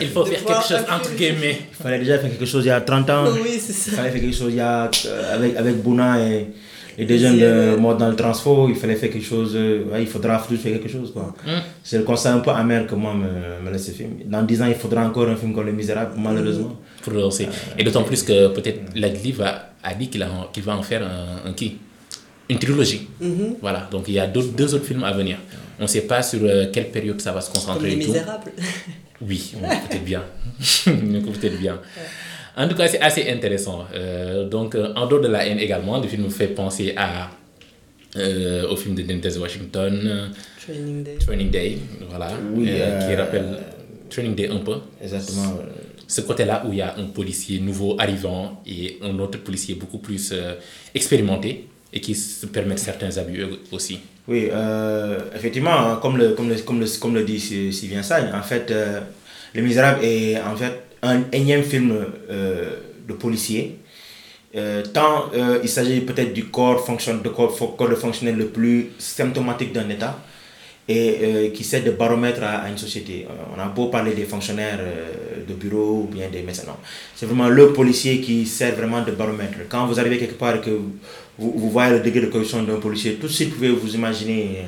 [0.00, 1.58] Il faut faire quelque chose entre guillemets.
[1.78, 3.24] Il fallait déjà faire quelque chose il y a 30 ans.
[3.42, 3.90] Oui, c'est ça.
[3.90, 6.46] Il fallait faire quelque chose il y a, euh, avec, avec Bouna et,
[6.98, 8.68] et des Les jeunes mort dans le transfo.
[8.68, 9.52] Il fallait faire quelque chose.
[9.54, 11.12] euh, ouais, il faudra faire quelque chose.
[11.12, 11.34] quoi.
[11.46, 11.50] Mm.
[11.82, 14.10] C'est le constat un peu amer que moi me, me laisse ce film.
[14.26, 16.76] Dans 10 ans, il faudra encore un film comme Les Misérables, malheureusement.
[17.02, 17.48] Pour relancer.
[17.78, 20.24] Et d'autant plus que peut-être Lagli va, a dit qu'il
[20.64, 21.78] va en faire un, un qui?
[22.48, 23.08] Une trilogie.
[23.20, 23.56] Mhm.
[23.60, 25.38] Voilà, donc il y a deux autres films à venir.
[25.78, 27.90] On ne sait pas sur euh, quelle période ça va se Comme concentrer.
[27.90, 28.12] les et tout.
[28.12, 28.52] misérables.
[29.20, 30.22] Oui, on peut-être bien.
[30.86, 31.78] On peut-être bien.
[32.56, 33.86] En tout cas, c'est assez intéressant.
[33.94, 37.30] Euh, donc, euh, en dehors de la haine également, le film me fait penser à,
[38.16, 40.30] euh, au film de Denzel Washington,
[40.62, 41.16] Training Day.
[41.26, 41.78] Training Day,
[42.10, 43.46] voilà, Oui, euh, qui rappelle
[44.10, 44.74] Training Day un peu.
[45.02, 45.58] Exactement.
[46.06, 49.98] Ce côté-là où il y a un policier nouveau arrivant et un autre policier beaucoup
[49.98, 50.54] plus euh,
[50.94, 54.00] expérimenté et qui se permettent certains abus aussi.
[54.28, 58.30] Oui, euh, effectivement, comme le, comme le, comme le, comme le dit Si- Sylvain Sagne,
[58.34, 59.00] en fait, euh,
[59.54, 61.92] Les Misérables est en fait un énième film
[62.30, 63.78] euh, de policier.
[64.54, 68.46] Euh, tant euh, il s'agit peut-être du corps, fonction, de corps, corps de fonctionnel le
[68.48, 70.18] plus symptomatique d'un État
[70.88, 73.26] et euh, qui sert de baromètre à, à une société.
[73.56, 76.76] On a beau parler des fonctionnaires euh, de bureau ou bien des médecins, non.
[77.14, 79.58] C'est vraiment le policier qui sert vraiment de baromètre.
[79.68, 80.70] Quand vous arrivez quelque part et que
[81.38, 83.94] vous, vous voyez le degré de corruption d'un policier, tout de suite, vous pouvez vous
[83.94, 84.64] imaginer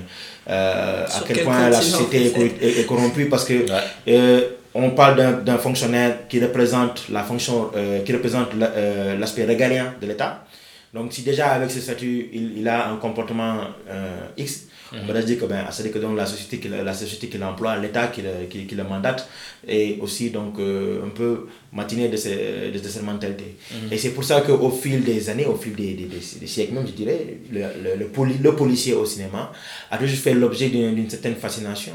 [0.49, 2.33] euh, à quel quel point la société
[2.81, 3.65] est, corrompue parce que
[4.09, 4.41] euh,
[4.75, 10.07] on parle d'un- fonctionnaire qui représente la fonction, euh, qui représente euh, l'aspect régalien de
[10.07, 10.45] l'État.
[10.93, 13.55] Donc, si déjà avec ce statut, il, il a un comportement
[13.89, 17.37] euh, X, on va dire que, ben, que donc, la société qui, la société qui
[17.39, 19.29] l'emploie, l'État qui le, qui, qui le mandate,
[19.67, 23.57] est aussi donc, euh, un peu matiné de, ces- de, cette mentalité.
[23.73, 23.93] Mhm.
[23.93, 26.75] Et c'est pour ça qu'au fil des années, au fil des, des, des- des siècles
[26.75, 29.51] même, je dirais, le, le, le, poli- le policier au cinéma
[29.91, 31.95] a toujours fait l'objet d'une certaine fascination.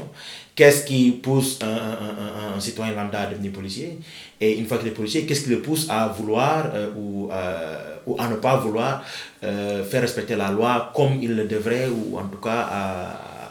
[0.60, 3.98] Qu'est-ce qui pousse un, un, un, citoyen lambda à devenir policier?
[4.38, 7.96] Et une fois qu'il est policier, qu'est-ce qui le pousse à vouloir euh, ou, euh,
[8.06, 9.02] ou à ne pas vouloir
[9.42, 12.84] euh, faire respecter la loi comme il le devrait ou en tout cas à,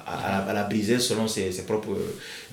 [0.06, 1.98] à, à la briser selon ses, ses propres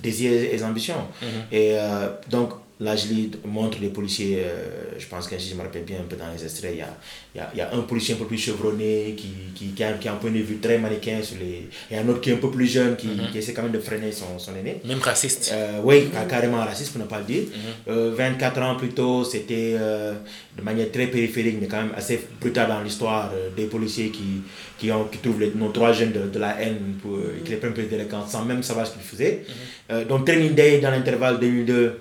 [0.02, 1.04] désirs et ambitions?
[1.20, 1.28] Mhm.
[1.52, 5.54] Et euh, donc, là, je lis- montre les policiers, euh, je pense que si je
[5.54, 6.94] me rappelle bien un peu dans les extraits, il y a,
[7.34, 9.82] il y a, il y a un policier un peu plus chevronné qui, qui, qui,
[9.82, 11.68] a, qui a un point de vue très mannequin sur les...
[11.90, 13.30] Et un autre qui est un peu plus jeune qui, Mhm.
[13.32, 14.82] qui essaie quand même de freiner son, son aîné.
[14.84, 15.50] Même raciste.
[15.54, 17.44] Euh, oui, ca- carrément raciste pour ne pas le dire.
[17.44, 17.92] Mhm.
[17.94, 20.12] Euh, 24 ans plus tôt, c'était euh,
[20.58, 24.42] de manière très périphérique, mais quand même assez brutal dans l'histoire euh, des policiers qui,
[24.78, 27.52] qui, ont, qui trouvent les, nos trois jeunes de, de la haine, pour, euh, qui
[27.52, 29.44] les prennent pour des délinquants sans même savoir ce qu'ils faisaient.
[29.90, 32.00] Euh, donc Training Day, dans l'intervalle 2002,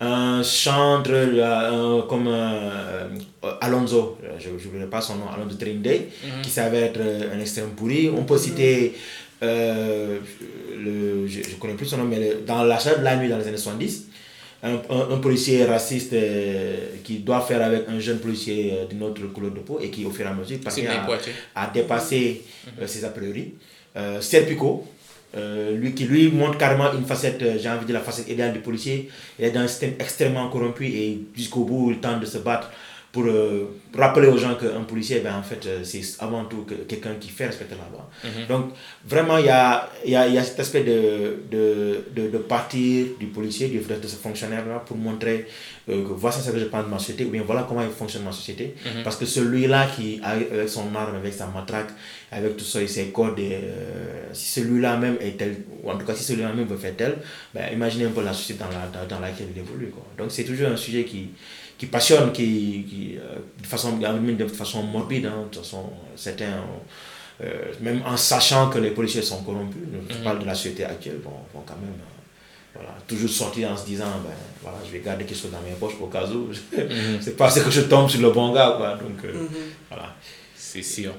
[0.00, 3.08] un chantre euh, comme euh,
[3.60, 6.42] Alonso, je n'oublierai pas son nom, Alonso Training Day, Mhm.
[6.42, 8.10] qui s'avère être euh, un extrême pourri.
[8.10, 8.94] On peut citer,
[9.42, 10.18] euh,
[10.76, 13.28] le, je ne connais plus son nom, mais le- dans la chaleur de la nuit
[13.28, 14.08] dans les années 70,
[14.62, 16.14] un, un- un policier raciste
[17.04, 20.10] qui doit faire avec un jeune policier d'une autre couleur de peau et qui au
[20.10, 21.32] fur et à mesure parvient à, Poitier.
[21.54, 22.42] à dépasser
[22.80, 23.54] euh, ses a priori.
[24.20, 24.86] Serpico,
[25.36, 28.28] euh, lui qui lui montre carrément une facette, euh, j'ai envie de dire la facette
[28.28, 29.10] idéale du policier.
[29.38, 32.70] Il est dans un système extrêmement corrompu et jusqu'au bout il tente de se battre
[33.12, 33.64] pour euh,
[33.96, 37.46] rappeler aux gens qu'un policier, ben, en fait, c'est avant tout que- quelqu'un qui fait
[37.46, 38.10] respecter la loi.
[38.24, 38.46] Mhm.
[38.46, 38.72] Donc,
[39.06, 43.06] vraiment, il y a, y, a, y a cet aspect de, de, de, de partir
[43.18, 45.46] du policier, du, de ce fonctionnaire-là, pour montrer
[45.88, 48.24] euh, voici ce que je pense de ma société, ou bien voilà comment il fonctionne
[48.24, 48.74] ma société.
[48.84, 49.02] Mhm.
[49.04, 51.90] Parce que celui-là qui, avec avec son arme, avec sa matraque,
[52.32, 55.96] avec tout ça, et ses codes, et, euh, si celui-là même est tel, ou en
[55.96, 57.16] tout cas si celui-là même veut faire tel,
[57.54, 59.90] ben, imaginez un peu la société dans, la, dans, dans laquelle il évolue.
[59.90, 60.04] Quoi.
[60.18, 61.30] Donc, c'est toujours un sujet qui,
[61.78, 65.84] qui passionne, qui, qui euh, de, façon, de façon morbide, hein, de façon,
[66.16, 66.64] certains,
[67.44, 70.22] euh, même en sachant que les policiers sont corrompus, je Mhm.
[70.24, 72.15] parle de la société actuelle, vont, vont quand même euh,
[72.76, 74.30] voilà, toujours sortir en se disant, ben,
[74.62, 77.18] voilà, je vais garder quelque chose dans mes poches au cas où, Mhm.
[77.20, 79.48] c'est pas ce que je tombe sur le bon gars, quoi, donc euh, Mhm.
[79.90, 80.14] voilà.
[80.54, 81.12] C'est sûr.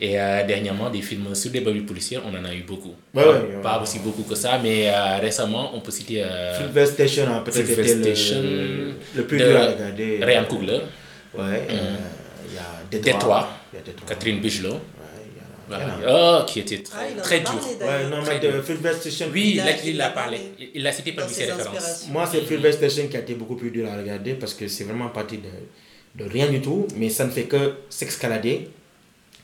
[0.00, 2.94] Et euh, dernièrement, des films sur des babys policiers, on en a eu beaucoup.
[3.14, 3.62] Ouais, pas, ouais, ouais.
[3.62, 6.24] pas aussi beaucoup que ça, mais euh, récemment, on peut citer.
[6.58, 10.18] Silver Station a peut-être Silver été le- le plus dur à regarder.
[10.22, 10.80] Ryan Coogler.
[11.38, 13.12] Ouais, il y a Détroit.
[13.12, 13.48] Détroit.
[13.72, 14.08] Il y a Détroit.
[14.08, 14.80] Catherine Bigelow.
[15.72, 15.78] A.
[15.96, 16.42] Voilà.
[16.42, 17.68] Oh, qui était Ah, a très parlé, dur.
[17.80, 18.10] d'ailleurs.
[18.10, 18.64] Ouais, non, Très mais de dur.
[18.94, 19.26] Station.
[19.32, 20.38] Oui, Il a- là, il a parlé.
[20.58, 22.06] Il il l'a cité parmi ses références.
[22.10, 24.84] Moi, c'est Silver Station qui a été beaucoup plus dur à regarder parce que c'est
[24.84, 28.68] vraiment parti de, de rien du tout, mais ça ne fait que s'escalader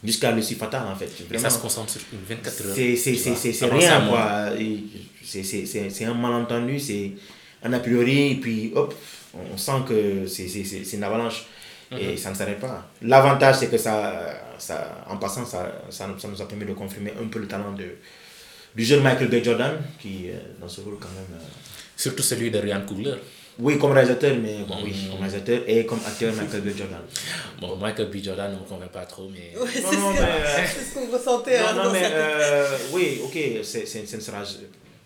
[0.05, 1.07] jusqu'à le fatal en fait.
[1.21, 1.43] Et Vraiment.
[1.49, 2.75] ça se concentre sur une 24 heures.
[2.75, 4.57] C'est rien moi, quoi.
[5.25, 7.12] C'est c'est- c'est- c'est un malentendu, c'est
[7.62, 8.95] un a priori, et puis hop,
[9.35, 11.45] on sent que c'est c'est- c'est- c'est une avalanche
[11.92, 12.16] et Mhm.
[12.18, 12.87] ça ne s'arrête pas.
[13.03, 14.14] L'avantage, c'est que ça,
[14.59, 17.46] ça, en passant, ça, ça, nous- ça nous a permis de confirmer un peu le
[17.46, 17.96] talent de,
[18.74, 19.42] du jeune Michael B.
[19.42, 21.38] Jordan, qui euh, dans ce rôle quand même.
[21.40, 21.44] euh,
[21.96, 23.14] Surtout celui de Ryan Coogler.
[23.59, 25.09] oui, comme réalisateur, mais bon, oui, Mhm.
[25.11, 26.68] comme réalisateur et comme acteur Michael B.
[26.77, 27.01] Jordan.
[27.61, 28.22] Bon, Michael B.
[28.22, 29.59] Jordan ne me convainc pas trop, mais.
[29.59, 31.59] Ouais, c'est Non, non, ce que- euh, qu'on ressentait.
[31.59, 34.42] hein, Non, non, mais euh, oui, ok, c'est, c'est, ce ne sera,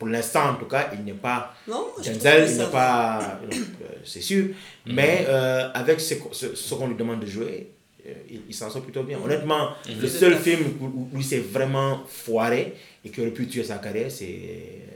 [0.02, 3.86] pour l'instant en tout cas, il n'est pas Non, Denzel, il n'est pas, non, euh,
[4.04, 4.46] c'est sûr,
[4.84, 7.68] mais euh, avec ce, qu'on- ce, ce qu'on lui demande de jouer,
[8.04, 9.16] euh, il, il s'en sort plutôt bien.
[9.18, 9.24] Mhm.
[9.26, 10.00] Honnêtement, Mhm.
[10.00, 14.10] le seul film où, il s'est vraiment foiré et qui aurait pu tuer sa carrière,
[14.10, 14.40] c'est,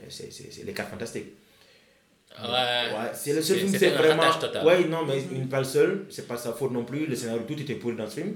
[0.09, 1.27] c'est, c'est, c'est Les 4 Fantastiques.
[2.39, 2.49] Ouais.
[2.53, 4.23] Ouais, c'est le seul film, c'est un vraiment.
[4.65, 7.07] Ouais, non, mais il n'est pas le seul, c'est pas sa faute non plus.
[7.07, 8.35] Le scénario, tout était pourri dans ce film.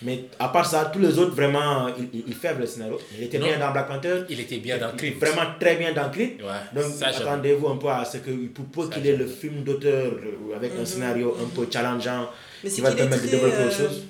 [0.00, 2.98] Mais à part ça, tous les autres, vraiment, il, il, il faible le scénario.
[3.18, 3.46] Il était Non.
[3.46, 4.22] bien dans Black Panther.
[4.30, 5.18] Il était bien dans Creed.
[5.18, 6.40] Vraiment très bien dans Creed.
[6.42, 10.12] Ouais, Donc, attendez-vous un peu à ce qu'il pour Ça, qu'il ait le film d'auteur
[10.14, 10.86] euh, avec un Mhm.
[10.86, 12.30] scénario un peu challengeant
[12.64, 14.02] Mais qui c'est va permettre de développer autre euh, chose.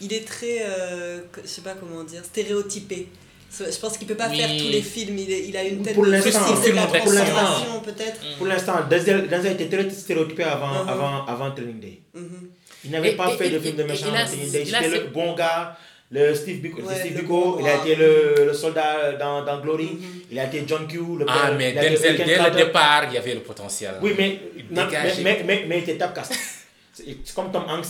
[0.00, 3.08] Il est très, euh, que- je sais pas comment dire, stéréotypé.
[3.52, 4.38] Je pense qu'il peut pas Oui.
[4.38, 5.18] faire tous les films.
[5.18, 7.24] Il, est- il a une tête Pour de l'instant, film la pour l'instant.
[7.24, 8.20] transformation peut-être.
[8.38, 10.88] Pour l'instant, Denzel, Denzel était très stéréotypé avant, Mhm.
[10.88, 12.00] avant, avant Training Day.
[12.14, 12.48] Mhm.
[12.84, 14.64] Il n'avait pas et- fait de film de méchant il a- dans Training Day.
[14.64, 15.76] C'était le bon gars.
[16.12, 19.44] Le Steve Biko, Ouais, Steve le Biko, bon il a été le, le soldat dans,
[19.44, 20.00] dans Glory, Mhm.
[20.32, 23.18] il a été John Q, le Ah, père, mais Denzel, dès le départ, il y
[23.18, 23.94] avait le potentiel.
[24.02, 26.32] Oui, mais, Il non, mais, mais, mais, mais il était typecast.
[26.92, 27.86] C'est comme Tom Hanks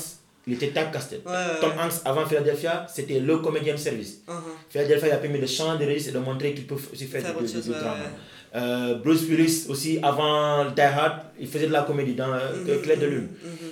[0.46, 1.16] il était typecasté.
[1.26, 1.70] Ouais, Tom.
[1.78, 4.22] Hanks, avant Philadelphia, c'était le comédien de service.
[4.28, 4.34] Mhm.
[4.68, 7.22] Philadelphia, il a permis de changer de registre et de montrer qu'il peut aussi faire,
[7.22, 7.28] du,
[7.62, 7.76] du- ouais.
[8.56, 12.98] Euh, Bruce Willis aussi, avant Die Hard, il faisait de la comédie dans euh, Claire
[12.98, 13.28] de Lune.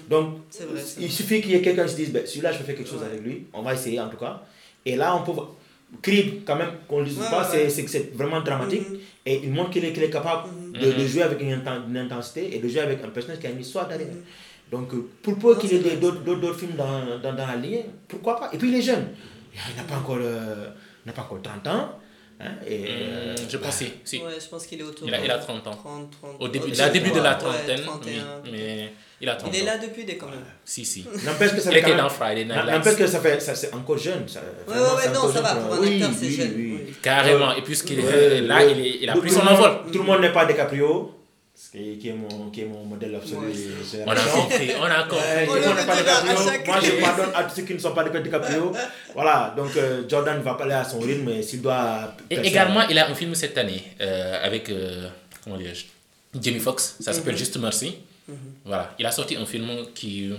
[0.09, 2.24] Donc, Mhm, C'est vrai, c'est il suffit qu'il y ait quelqu'un qui se dise, ben,
[2.24, 3.46] celui-là, je peux faire quelque chose avec lui.
[3.52, 4.40] On va essayer en tout cas.
[4.87, 5.48] Et là, on peut voir.
[6.02, 8.83] Creed, quand même, qu'on ne le dise Ouais, pas, ouais, c'est- vraiment dramatique.
[9.26, 12.54] Et il montre qu'il est, qu'il est capable de, de jouer avec une, une intensité
[12.54, 14.07] et de jouer avec un personnage qui a une histoire derrière.
[14.70, 18.38] Donc, euh, pour peu qu'il y ait d'autres films dans, dans, dans la ligne, pourquoi
[18.38, 18.50] pas?
[18.52, 19.09] Et puis, il est jeune.
[19.54, 20.68] Il n'a pas encore, euh,
[21.04, 21.88] il n'a pas encore 30 ans.
[22.40, 23.92] hein, et, euh, Je pense si.
[24.04, 24.18] si.
[24.18, 25.70] Ouais, je pense qu'il est autour Il a, il a 30 ans.
[25.74, 26.37] 30, 30.
[26.40, 28.12] Au début, la début de la ouais, trentaine, 31.
[28.44, 30.44] oui, mais il a 30 Il est là depuis des quand même.
[30.64, 31.04] Si, si.
[31.24, 34.28] N'empêche que ça fait même- Friday Night N'empêche que ça fait, ça, c'est encore jeune.
[34.28, 36.52] Ça, Ouais, ouais, non, ça va, pour un Oui, acteur, c'est oui, jeune.
[36.54, 36.81] oui.
[36.87, 36.94] Oui.
[37.02, 37.54] Carrément.
[37.57, 38.72] Et puisqu'il est là, ouais.
[38.72, 39.90] il, est- il a Tout- pris son le monde- envol.
[39.90, 41.14] Tout le monde n'est pas DiCaprio,
[41.72, 43.52] qui, qui est mon, qui est mon modèle absolu.
[43.52, 45.18] de On a compris, on a compris.
[45.18, 46.36] Ouais, On pas DiCaprio.
[46.50, 48.72] chaque- Moi, je pardonne à tous ceux qui ne sont pas DiCaprio.
[49.14, 52.14] voilà, donc euh, Jordan va parler à son rythme, mais s'il doit.
[52.30, 55.08] Et également, il a un film cette année euh, avec, euh,
[55.42, 55.84] comment dirais-je,
[56.40, 56.96] Jamie Foxx.
[57.00, 57.38] Ça s'appelle Mhm.
[57.38, 57.96] Juste Merci.
[58.64, 60.30] Voilà, il a sorti un film qui.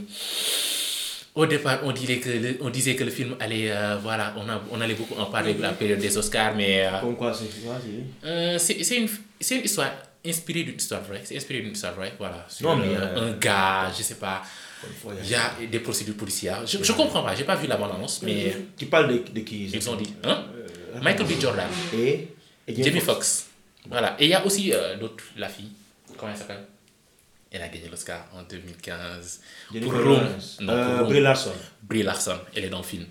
[1.35, 3.71] Au départ, on disait que le, on disait que le film allait.
[3.71, 6.85] euh, voilà, on, a, on allait beaucoup en parler de la période des Oscars, mais.
[6.85, 7.45] euh, Comme quoi, c'est
[8.27, 9.07] euh, c'est c'est une,
[9.39, 9.91] c'est une histoire
[10.25, 11.21] inspirée d'une histoire vraie.
[11.23, 12.45] C'est inspiré d'une histoire vraie, voilà.
[12.49, 14.43] Sur Non, mais, euh, euh, un gars, je sais pas.
[15.23, 16.65] Il y a des procédures policières.
[16.65, 18.55] Je, je comprends pas, j'ai pas vu la bande-annonce, mais.
[18.77, 20.13] Tu parles de, de qui Ils ont dit.
[20.23, 20.45] Hein?
[21.01, 21.31] Michael B.
[21.39, 21.67] Jordan.
[21.93, 22.27] Et,
[22.67, 23.47] et Jamie Foxx.
[23.89, 24.15] Voilà.
[24.19, 25.69] Et il y a aussi euh, l'autre, la fille.
[26.17, 26.63] Comment elle s'appelle?
[27.51, 29.41] Elle a gagné l'Oscar en 2015.
[29.73, 30.27] Jennifer pour Rome.
[30.61, 31.07] Non, Euh, pour.
[31.07, 31.51] Brie Larson.
[31.83, 33.05] Brie Larson, elle est dans le film.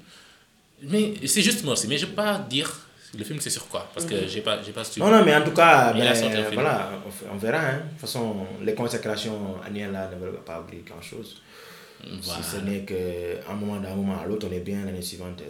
[0.82, 1.88] Mais c'est juste merci.
[1.88, 2.70] Mais je peux pas dire
[3.16, 3.88] le film c'est sur quoi?
[3.94, 4.28] Parce que Mhm.
[4.28, 5.00] j'ai pas, j'ai pas su.
[5.00, 6.12] Non, non, mais en tout cas, ben,
[6.52, 6.90] voilà,
[7.30, 7.58] on, on verra.
[7.60, 7.76] Hein.
[7.84, 11.42] De toute façon, les consécrations annuelles là ne veulent pas ouvrir grand-chose.
[12.22, 12.42] Voilà.
[12.42, 15.40] Si ce n'est qu'à un moment d'un moment à l'autre, on est bien l'année suivante.
[15.42, 15.44] euh,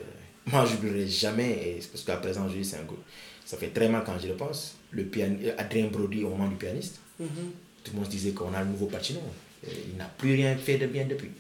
[0.52, 2.96] Moi, je n'oublierai jamais, et parce qu'à présent, je dis, c'est un coup.
[3.44, 4.76] Ça fait très mal quand je le pense.
[4.92, 5.28] Le pian...
[5.58, 7.28] Adrien Brody, au moment du pianiste, Mhm.
[7.84, 9.20] tout le monde se disait qu'on a le nouveau Pacino.
[9.66, 11.30] Et Il n'a plus rien fait de bien depuis.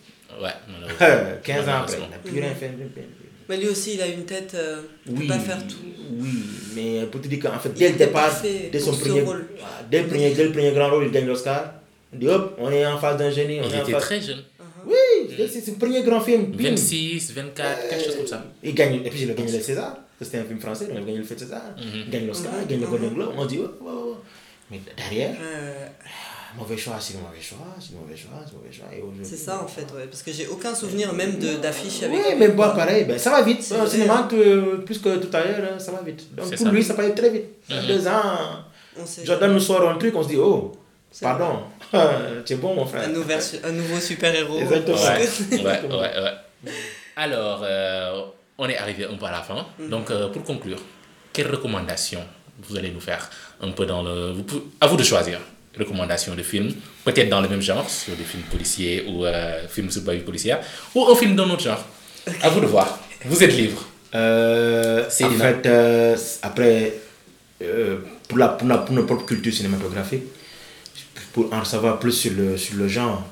[0.42, 1.38] Ouais, malheureusement.
[1.42, 3.04] 15 ans après, il n'a plus rien fait de bien.
[3.48, 4.52] Mais lui aussi, il a une tête.
[4.54, 5.76] euh, il Oui, peut pas faire tout.
[6.20, 6.28] oui,
[6.74, 8.30] mais pour te dire qu'en fait, dès le départ,
[8.72, 9.46] dès son premier, rôle.
[9.58, 11.74] voilà, dès, le premier, dès le premier grand rôle, il gagne l'Oscar.
[12.12, 13.58] On dit hop, on est en phase d'un génie.
[13.60, 14.42] on Il est en était phase- très jeune.
[14.86, 14.94] Oui,
[15.36, 16.46] c'est c'est son premier grand film.
[16.52, 16.70] bim.
[16.70, 18.44] 26, 24, quelque chose comme ça.
[18.62, 19.96] Il gagne, et puis il a gagné le César.
[20.20, 21.62] C'était un film français, donc il a gagné le fait César.
[21.76, 21.84] Mhm.
[22.06, 23.32] Il gagne l'Oscar, il gagne le Golden Globe.
[23.36, 24.16] On dit, oh, oh, oh.
[24.70, 25.86] Mais derrière, Euh,
[26.58, 28.86] mauvais choix, c'est le mauvais choix, c'est le mauvais choix, c'est le mauvais choix.
[29.22, 30.06] c'est ça en fait, ouais.
[30.10, 32.16] Parce que j'ai aucun souvenir même de- d'affiche avec.
[32.18, 33.62] Oui, mais moi, pareil, ben, ça va vite.
[33.62, 36.34] C'est Au cinéma, que- plus que tout à l'heure, hein, ça va vite.
[36.34, 36.70] Donc pour ça.
[36.70, 37.44] lui, ça va aller très vite.
[37.70, 37.86] Mhm.
[37.86, 38.22] Deux ans,
[39.00, 40.72] On sait Jordan nous sort un truc, on se dit, oh,
[41.20, 41.60] pardon,
[42.44, 43.04] tu es bon, mon frère.
[43.08, 44.58] un, nouvel- un nouveau super-héros.
[44.58, 44.96] Exactement.
[44.96, 45.18] Ouais,
[45.52, 46.22] ouais, ouais,
[46.64, 46.72] ouais.
[47.16, 48.22] Alors, euh,
[48.58, 49.66] on est arrivé un peu à la fin.
[49.78, 49.88] Mhm.
[49.90, 50.78] Donc, euh, pour conclure,
[51.32, 52.24] quelles recommandations
[52.64, 54.32] vous allez nous faire un peu dans le...
[54.32, 55.38] Vous pouvez- à vous de choisir?
[55.78, 56.72] Recommandations de films,
[57.04, 60.60] peut-être dans le même genre, sur des films policiers ou euh, films sur vie policière,
[60.94, 61.84] ou un film d'un autre genre.
[62.42, 62.98] À vous de voir.
[63.24, 63.86] Vous êtes libre.
[64.14, 66.94] Euh, C'est en fait, euh, après,
[67.62, 70.22] euh, pour, la, pour, la- pour notre propre culture cinématographique,
[71.32, 73.24] pour en savoir plus sur le, sur le genre,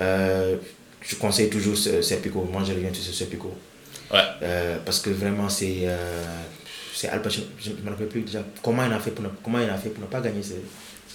[0.00, 0.56] euh,
[1.00, 2.48] je conseille toujours ce- Serpico.
[2.50, 3.52] Moi, je reviens sur Serpico.
[4.12, 4.20] Ouais.
[4.42, 6.22] Euh, parce que vraiment, c'est euh,
[6.94, 7.46] c'est Al Pacino.
[7.60, 9.76] Je ne me rappelle plus déjà comment il a fait pour ne, comment il a
[9.76, 10.52] fait pour ne pas gagner ce,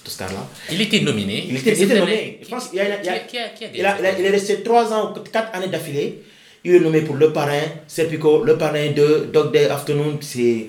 [0.00, 0.46] cet Oscar-là.
[0.72, 1.46] Il était nominé.
[1.48, 2.38] Il était, il était nommé.
[2.42, 6.22] Je pense qu'il est resté 3 ans ou 4 années d'affilée.
[6.64, 10.18] Il est nommé pour Le Parrain, Serpico, Le Parrain de Dog Day Afternoon.
[10.20, 10.66] C'est.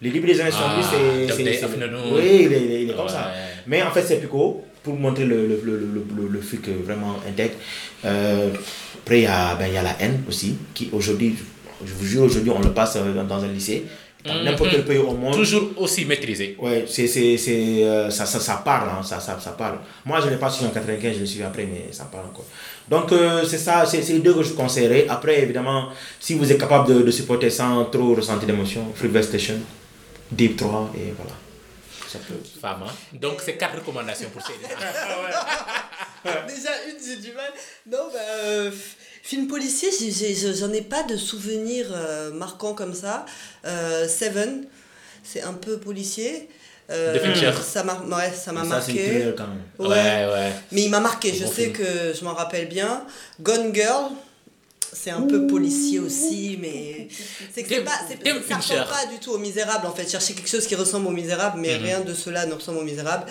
[0.00, 1.26] Les libres des années Ah, 70, c'est.
[1.26, 2.14] Dog c'est- Day c'est- Afternoon.
[2.14, 3.32] Oui, il est, il est- il est comme ça.
[3.66, 7.54] Mais en fait, Serpico, pour montrer le, le, le, le, truc vraiment intègre.
[8.04, 8.50] Euh,
[9.02, 11.34] après, il y, a, ben, y a la haine aussi, qui aujourd'hui,
[11.84, 13.84] je vous jure, aujourd'hui, on le passe dans un lycée.
[14.28, 14.44] Dans Mhm.
[14.44, 15.34] n'importe quel pays au monde.
[15.34, 16.56] Toujours aussi maîtrisé.
[16.58, 19.78] Ouais, c'est, c'est, c'est, euh, ça, ça, ça parle, hein, ça, ça, ça parle.
[20.04, 22.46] Moi, je l'ai pas suivi en 95, je l'ai suivi après, mais ça parle encore.
[22.88, 25.06] Donc, euh, c'est ça, c'est, c'est les deux que je conseillerais.
[25.08, 25.88] Après, évidemment,
[26.20, 29.56] si vous êtes capable de, de supporter sans trop ressentir d'émotion, Freeway Station,
[30.30, 31.34] Deep 3, et voilà.
[32.08, 32.40] Ça peut.
[32.60, 32.92] Femme, hein.
[33.12, 34.62] Donc, c'est quatre recommandations pour Céline.
[36.48, 37.52] Déjà, une, j'ai du mal.
[37.86, 38.70] Non, bah, euh,
[39.28, 39.90] film policier,
[40.54, 43.26] j'en ai, pas de souvenirs euh, marquants comme ça.
[43.66, 44.64] Euh, Seven,
[45.22, 46.48] c'est un peu policier.
[46.90, 47.52] Euh, Fincher.
[47.62, 49.34] Ça m'a ouais, ça m'a marqué.
[49.36, 49.90] quand même.
[49.90, 50.52] Ouais, ouais.
[50.72, 51.72] Mais il m'a marqué, je Bon sais film.
[51.74, 53.04] que je m'en rappelle bien.
[53.42, 54.06] Gone Girl,
[54.92, 57.08] c'est un peu policier aussi, mais
[57.54, 57.90] c'est que c'est pas,
[58.48, 60.08] ça ressemble pas du tout aux Misérables en fait.
[60.10, 61.82] Chercher quelque chose qui ressemble aux Misérables, mais Mhm.
[61.84, 63.26] rien de cela ne ressemble aux Misérables.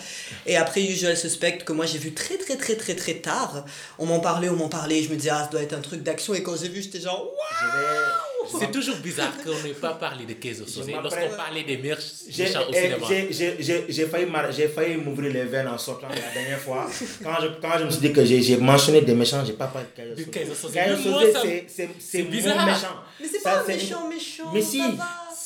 [0.46, 3.66] Et après Usual Suspect que moi j'ai vu très très très très très tard.
[4.00, 6.04] On m'en parlait, on m'en parlait, je me disais ah ça doit être un truc
[6.04, 8.27] d'action et quand j'ai vu j'étais genre waouh.
[8.60, 12.44] C'est toujours bizarre qu'on n'ait pas parlé de Keizo Sosé lorsqu'on parlait des meilleurs J'ai
[12.44, 13.06] méchants au eh, cinéma.
[13.10, 14.28] j'ai- j'ai- j'ai- j'ai failli,
[14.76, 16.88] failli m'ouvrir les veines en sortant la dernière fois.
[17.24, 19.68] Quand je, quand je me suis dit que j'ai j'ai mentionné des méchants, j'ai pas
[19.68, 20.16] parlé de
[20.74, 22.66] Mais moi, Soze, ça- c'est- c'est c'est c'est mon bizarre.
[22.66, 22.96] méchant.
[23.20, 24.52] Mais c'est Ça, pas un méchant méchant.
[24.54, 24.82] Mais si.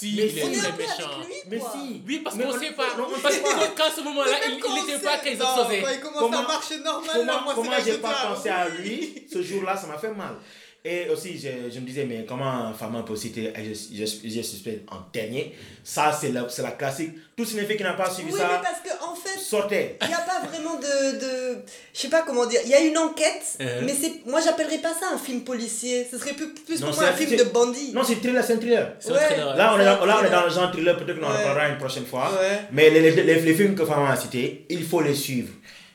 [0.01, 0.39] Si, Mais il si.
[0.39, 1.11] est très méchant.
[1.47, 2.01] Mais si.
[2.07, 2.85] Oui, parce qu'on on- sait pas.
[3.21, 3.67] Parce sait pas.
[3.77, 5.83] qu'à ce moment-là, il il n'était pas Keizo Sosé.
[5.93, 9.85] il commence Comment- à marcher normal, Comment, j'ai pas pensé à lui ce jour-là, ça
[9.87, 10.35] m'a fait mal.
[10.83, 14.81] Et aussi, je, je me disais, mais comment Fama peut citer je, je, je suspect
[14.89, 15.53] en dernier?
[15.83, 17.11] Ça, c'est la, c'est la classique.
[17.37, 19.97] Tout cinéphile qui n'a pas suivi Oui, ça mais parce que en fait, sortait.
[20.01, 21.57] il n'y a pas vraiment de, de
[21.93, 23.81] je sais pas comment dire il y a une enquête Euh.
[23.83, 26.95] mais c'est moi j'appellerais pas ça un film policier ce serait plus, plus Non, pour
[26.97, 29.47] moi un un- film de bandit Non, c'est un thriller, c'est un thriller.
[29.51, 29.57] Ouais.
[29.57, 31.43] Là, on est, là, on est dans le genre thriller, peut-être qu'on en Ouais.
[31.43, 32.31] parlera une prochaine fois.
[32.39, 32.59] Ouais.
[32.71, 35.49] Mais les, les, les, les films que Fama a cités, il faut les suivre.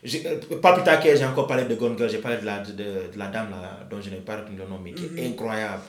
[0.05, 2.59] Euh, Pas plus tard que j'ai encore parlé de Gone Girl, j'ai parlé de la,
[2.59, 5.82] de, la dame là, dont je n'ai pas retenu le nom, mais qui est incroyable.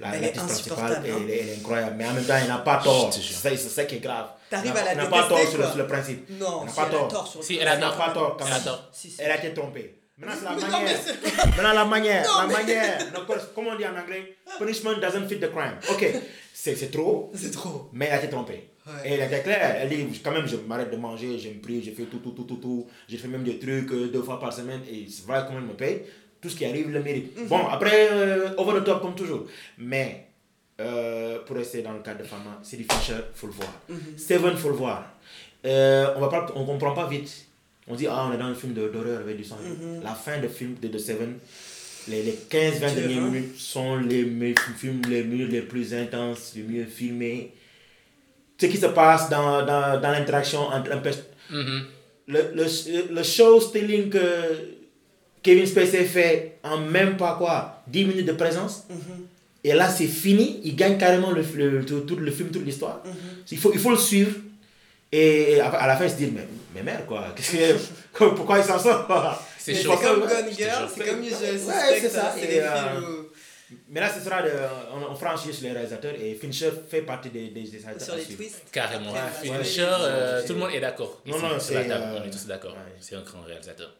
[0.00, 1.18] La Elle est l'artiste principale, insupportable, hein.
[1.24, 1.94] elle, est- elle est incroyable.
[1.98, 3.12] Mais en même temps, il n'a pas tort.
[3.12, 4.26] C'est ça qui est grave.
[4.50, 6.28] T'arrives Il n'a- à la Il n'a pas tort sur le, sur le principe.
[6.38, 7.38] Non, il n'a pas elle tort.
[7.42, 8.62] Si, elle a n'a pas tort Elle a même.
[8.64, 8.90] tort.
[9.18, 10.00] Elle a été trompée.
[10.16, 10.98] Maintenant, c'est la manière.
[11.46, 12.24] Maintenant, la manière.
[12.28, 12.98] Non, la mais- manière.
[13.12, 14.36] No, parce- comment on dit en anglais?
[14.58, 15.78] Punishment doesn't fit the crime.
[15.90, 16.06] Ok,
[16.52, 17.32] c'est c'est trop.
[17.34, 17.88] C'est trop.
[17.92, 18.70] Mais elle a été trompée.
[19.04, 19.76] Et elle était claire.
[19.80, 22.30] Elle dit quand même, je m'arrête de manger, je me prie, je fais tout, tout,
[22.32, 22.86] tout, tout, tout.
[23.08, 25.66] J'ai fait même des trucs euh, deux fois par semaine et c'est vrai comment elle
[25.66, 26.02] me paye.
[26.40, 27.36] Tout ce qui arrive, le mérite.
[27.38, 27.46] Mhm.
[27.46, 29.46] Bon, après, euh, over the top comme toujours.
[29.78, 30.26] Mais
[30.80, 33.72] euh, pour rester dans le cadre de Fama, c'est du Fincher, faut le voir.
[33.88, 33.98] Mhm.
[34.18, 35.10] Seven, faut le voir.
[35.64, 37.46] Euh, on va pas, on comprend pas vite.
[37.86, 39.56] On dit, ah, on est dans un film d'horreur avec du sang.
[39.62, 40.02] Mhm.
[40.02, 41.38] La fin de film de The Seven,
[42.08, 43.30] les, les 15-20 Dur, dernières hein.
[43.30, 47.52] minutes sont les me- films les mieux, les plus intenses, les mieux filmés.
[48.60, 51.28] Ce qui se passe dans, dans, dans l'interaction entre un personnage.
[51.50, 51.82] Mhm.
[52.28, 54.20] Le, le, le show stealing que
[55.42, 58.84] Kevin Spacey fait en même pas quoi, 10 minutes de présence.
[58.88, 59.26] Mhm.
[59.64, 60.60] Et là, c'est fini.
[60.64, 63.00] Il gagne carrément le, le- tout, tout le film, toute l'histoire.
[63.04, 63.12] Mhm.
[63.50, 64.36] il, faut, il faut le suivre.
[65.12, 67.26] Et à, à la fin, il se dit, mais, mais merde, quoi.
[67.36, 69.06] Qu'est-ce que, pourquoi il s'en sort?
[69.06, 72.34] Quoi C'est comme Gone Girl c'est comme Usual Ouais, c'est ça.
[72.42, 73.23] Et, des euh, films où-
[73.88, 74.50] Mais là, ce sera de,
[74.92, 78.00] on, on fera sur les réalisateurs et Fincher fait partie des, des, des réalisateurs.
[78.02, 78.38] sur à les suivre.
[78.42, 79.12] twists Carrément.
[79.12, 81.20] Ouais, Fincher, ouais, euh, tout le monde est d'accord.
[81.26, 82.72] Non, non, c'est, euh, On est tous d'accord.
[82.72, 82.96] ouais.
[83.00, 83.92] C'est un grand réalisateur.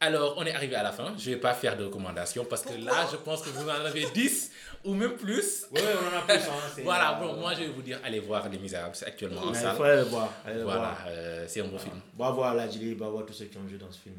[0.00, 1.14] Alors, on est arrivé à la fin.
[1.16, 3.84] Je ne vais pas faire de recommandations parce que là, je pense que vous en
[3.84, 4.50] avez 10
[4.84, 5.64] ou même plus.
[5.70, 6.44] Ouais, on en a plus.
[6.44, 9.42] Hein, Voilà, euh, bon, moi je vais vous dire, allez voir Les Misérables, c'est actuellement
[9.42, 9.76] en mais Il salle.
[9.76, 10.32] faut aller le voir.
[10.44, 12.00] allez Voilà, euh, c'est un beau film.
[12.18, 14.16] Va voir la Julie, va voir tous ceux qui ont joué dans ce film.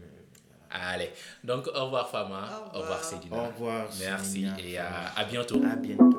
[0.74, 1.12] Allez,
[1.44, 3.04] donc au revoir Fama, Au au revoir revoir.
[3.04, 3.38] Cédina.
[3.38, 3.86] Au revoir.
[4.00, 5.62] Merci Sonia, et à, bientôt.
[5.72, 6.13] À bientôt.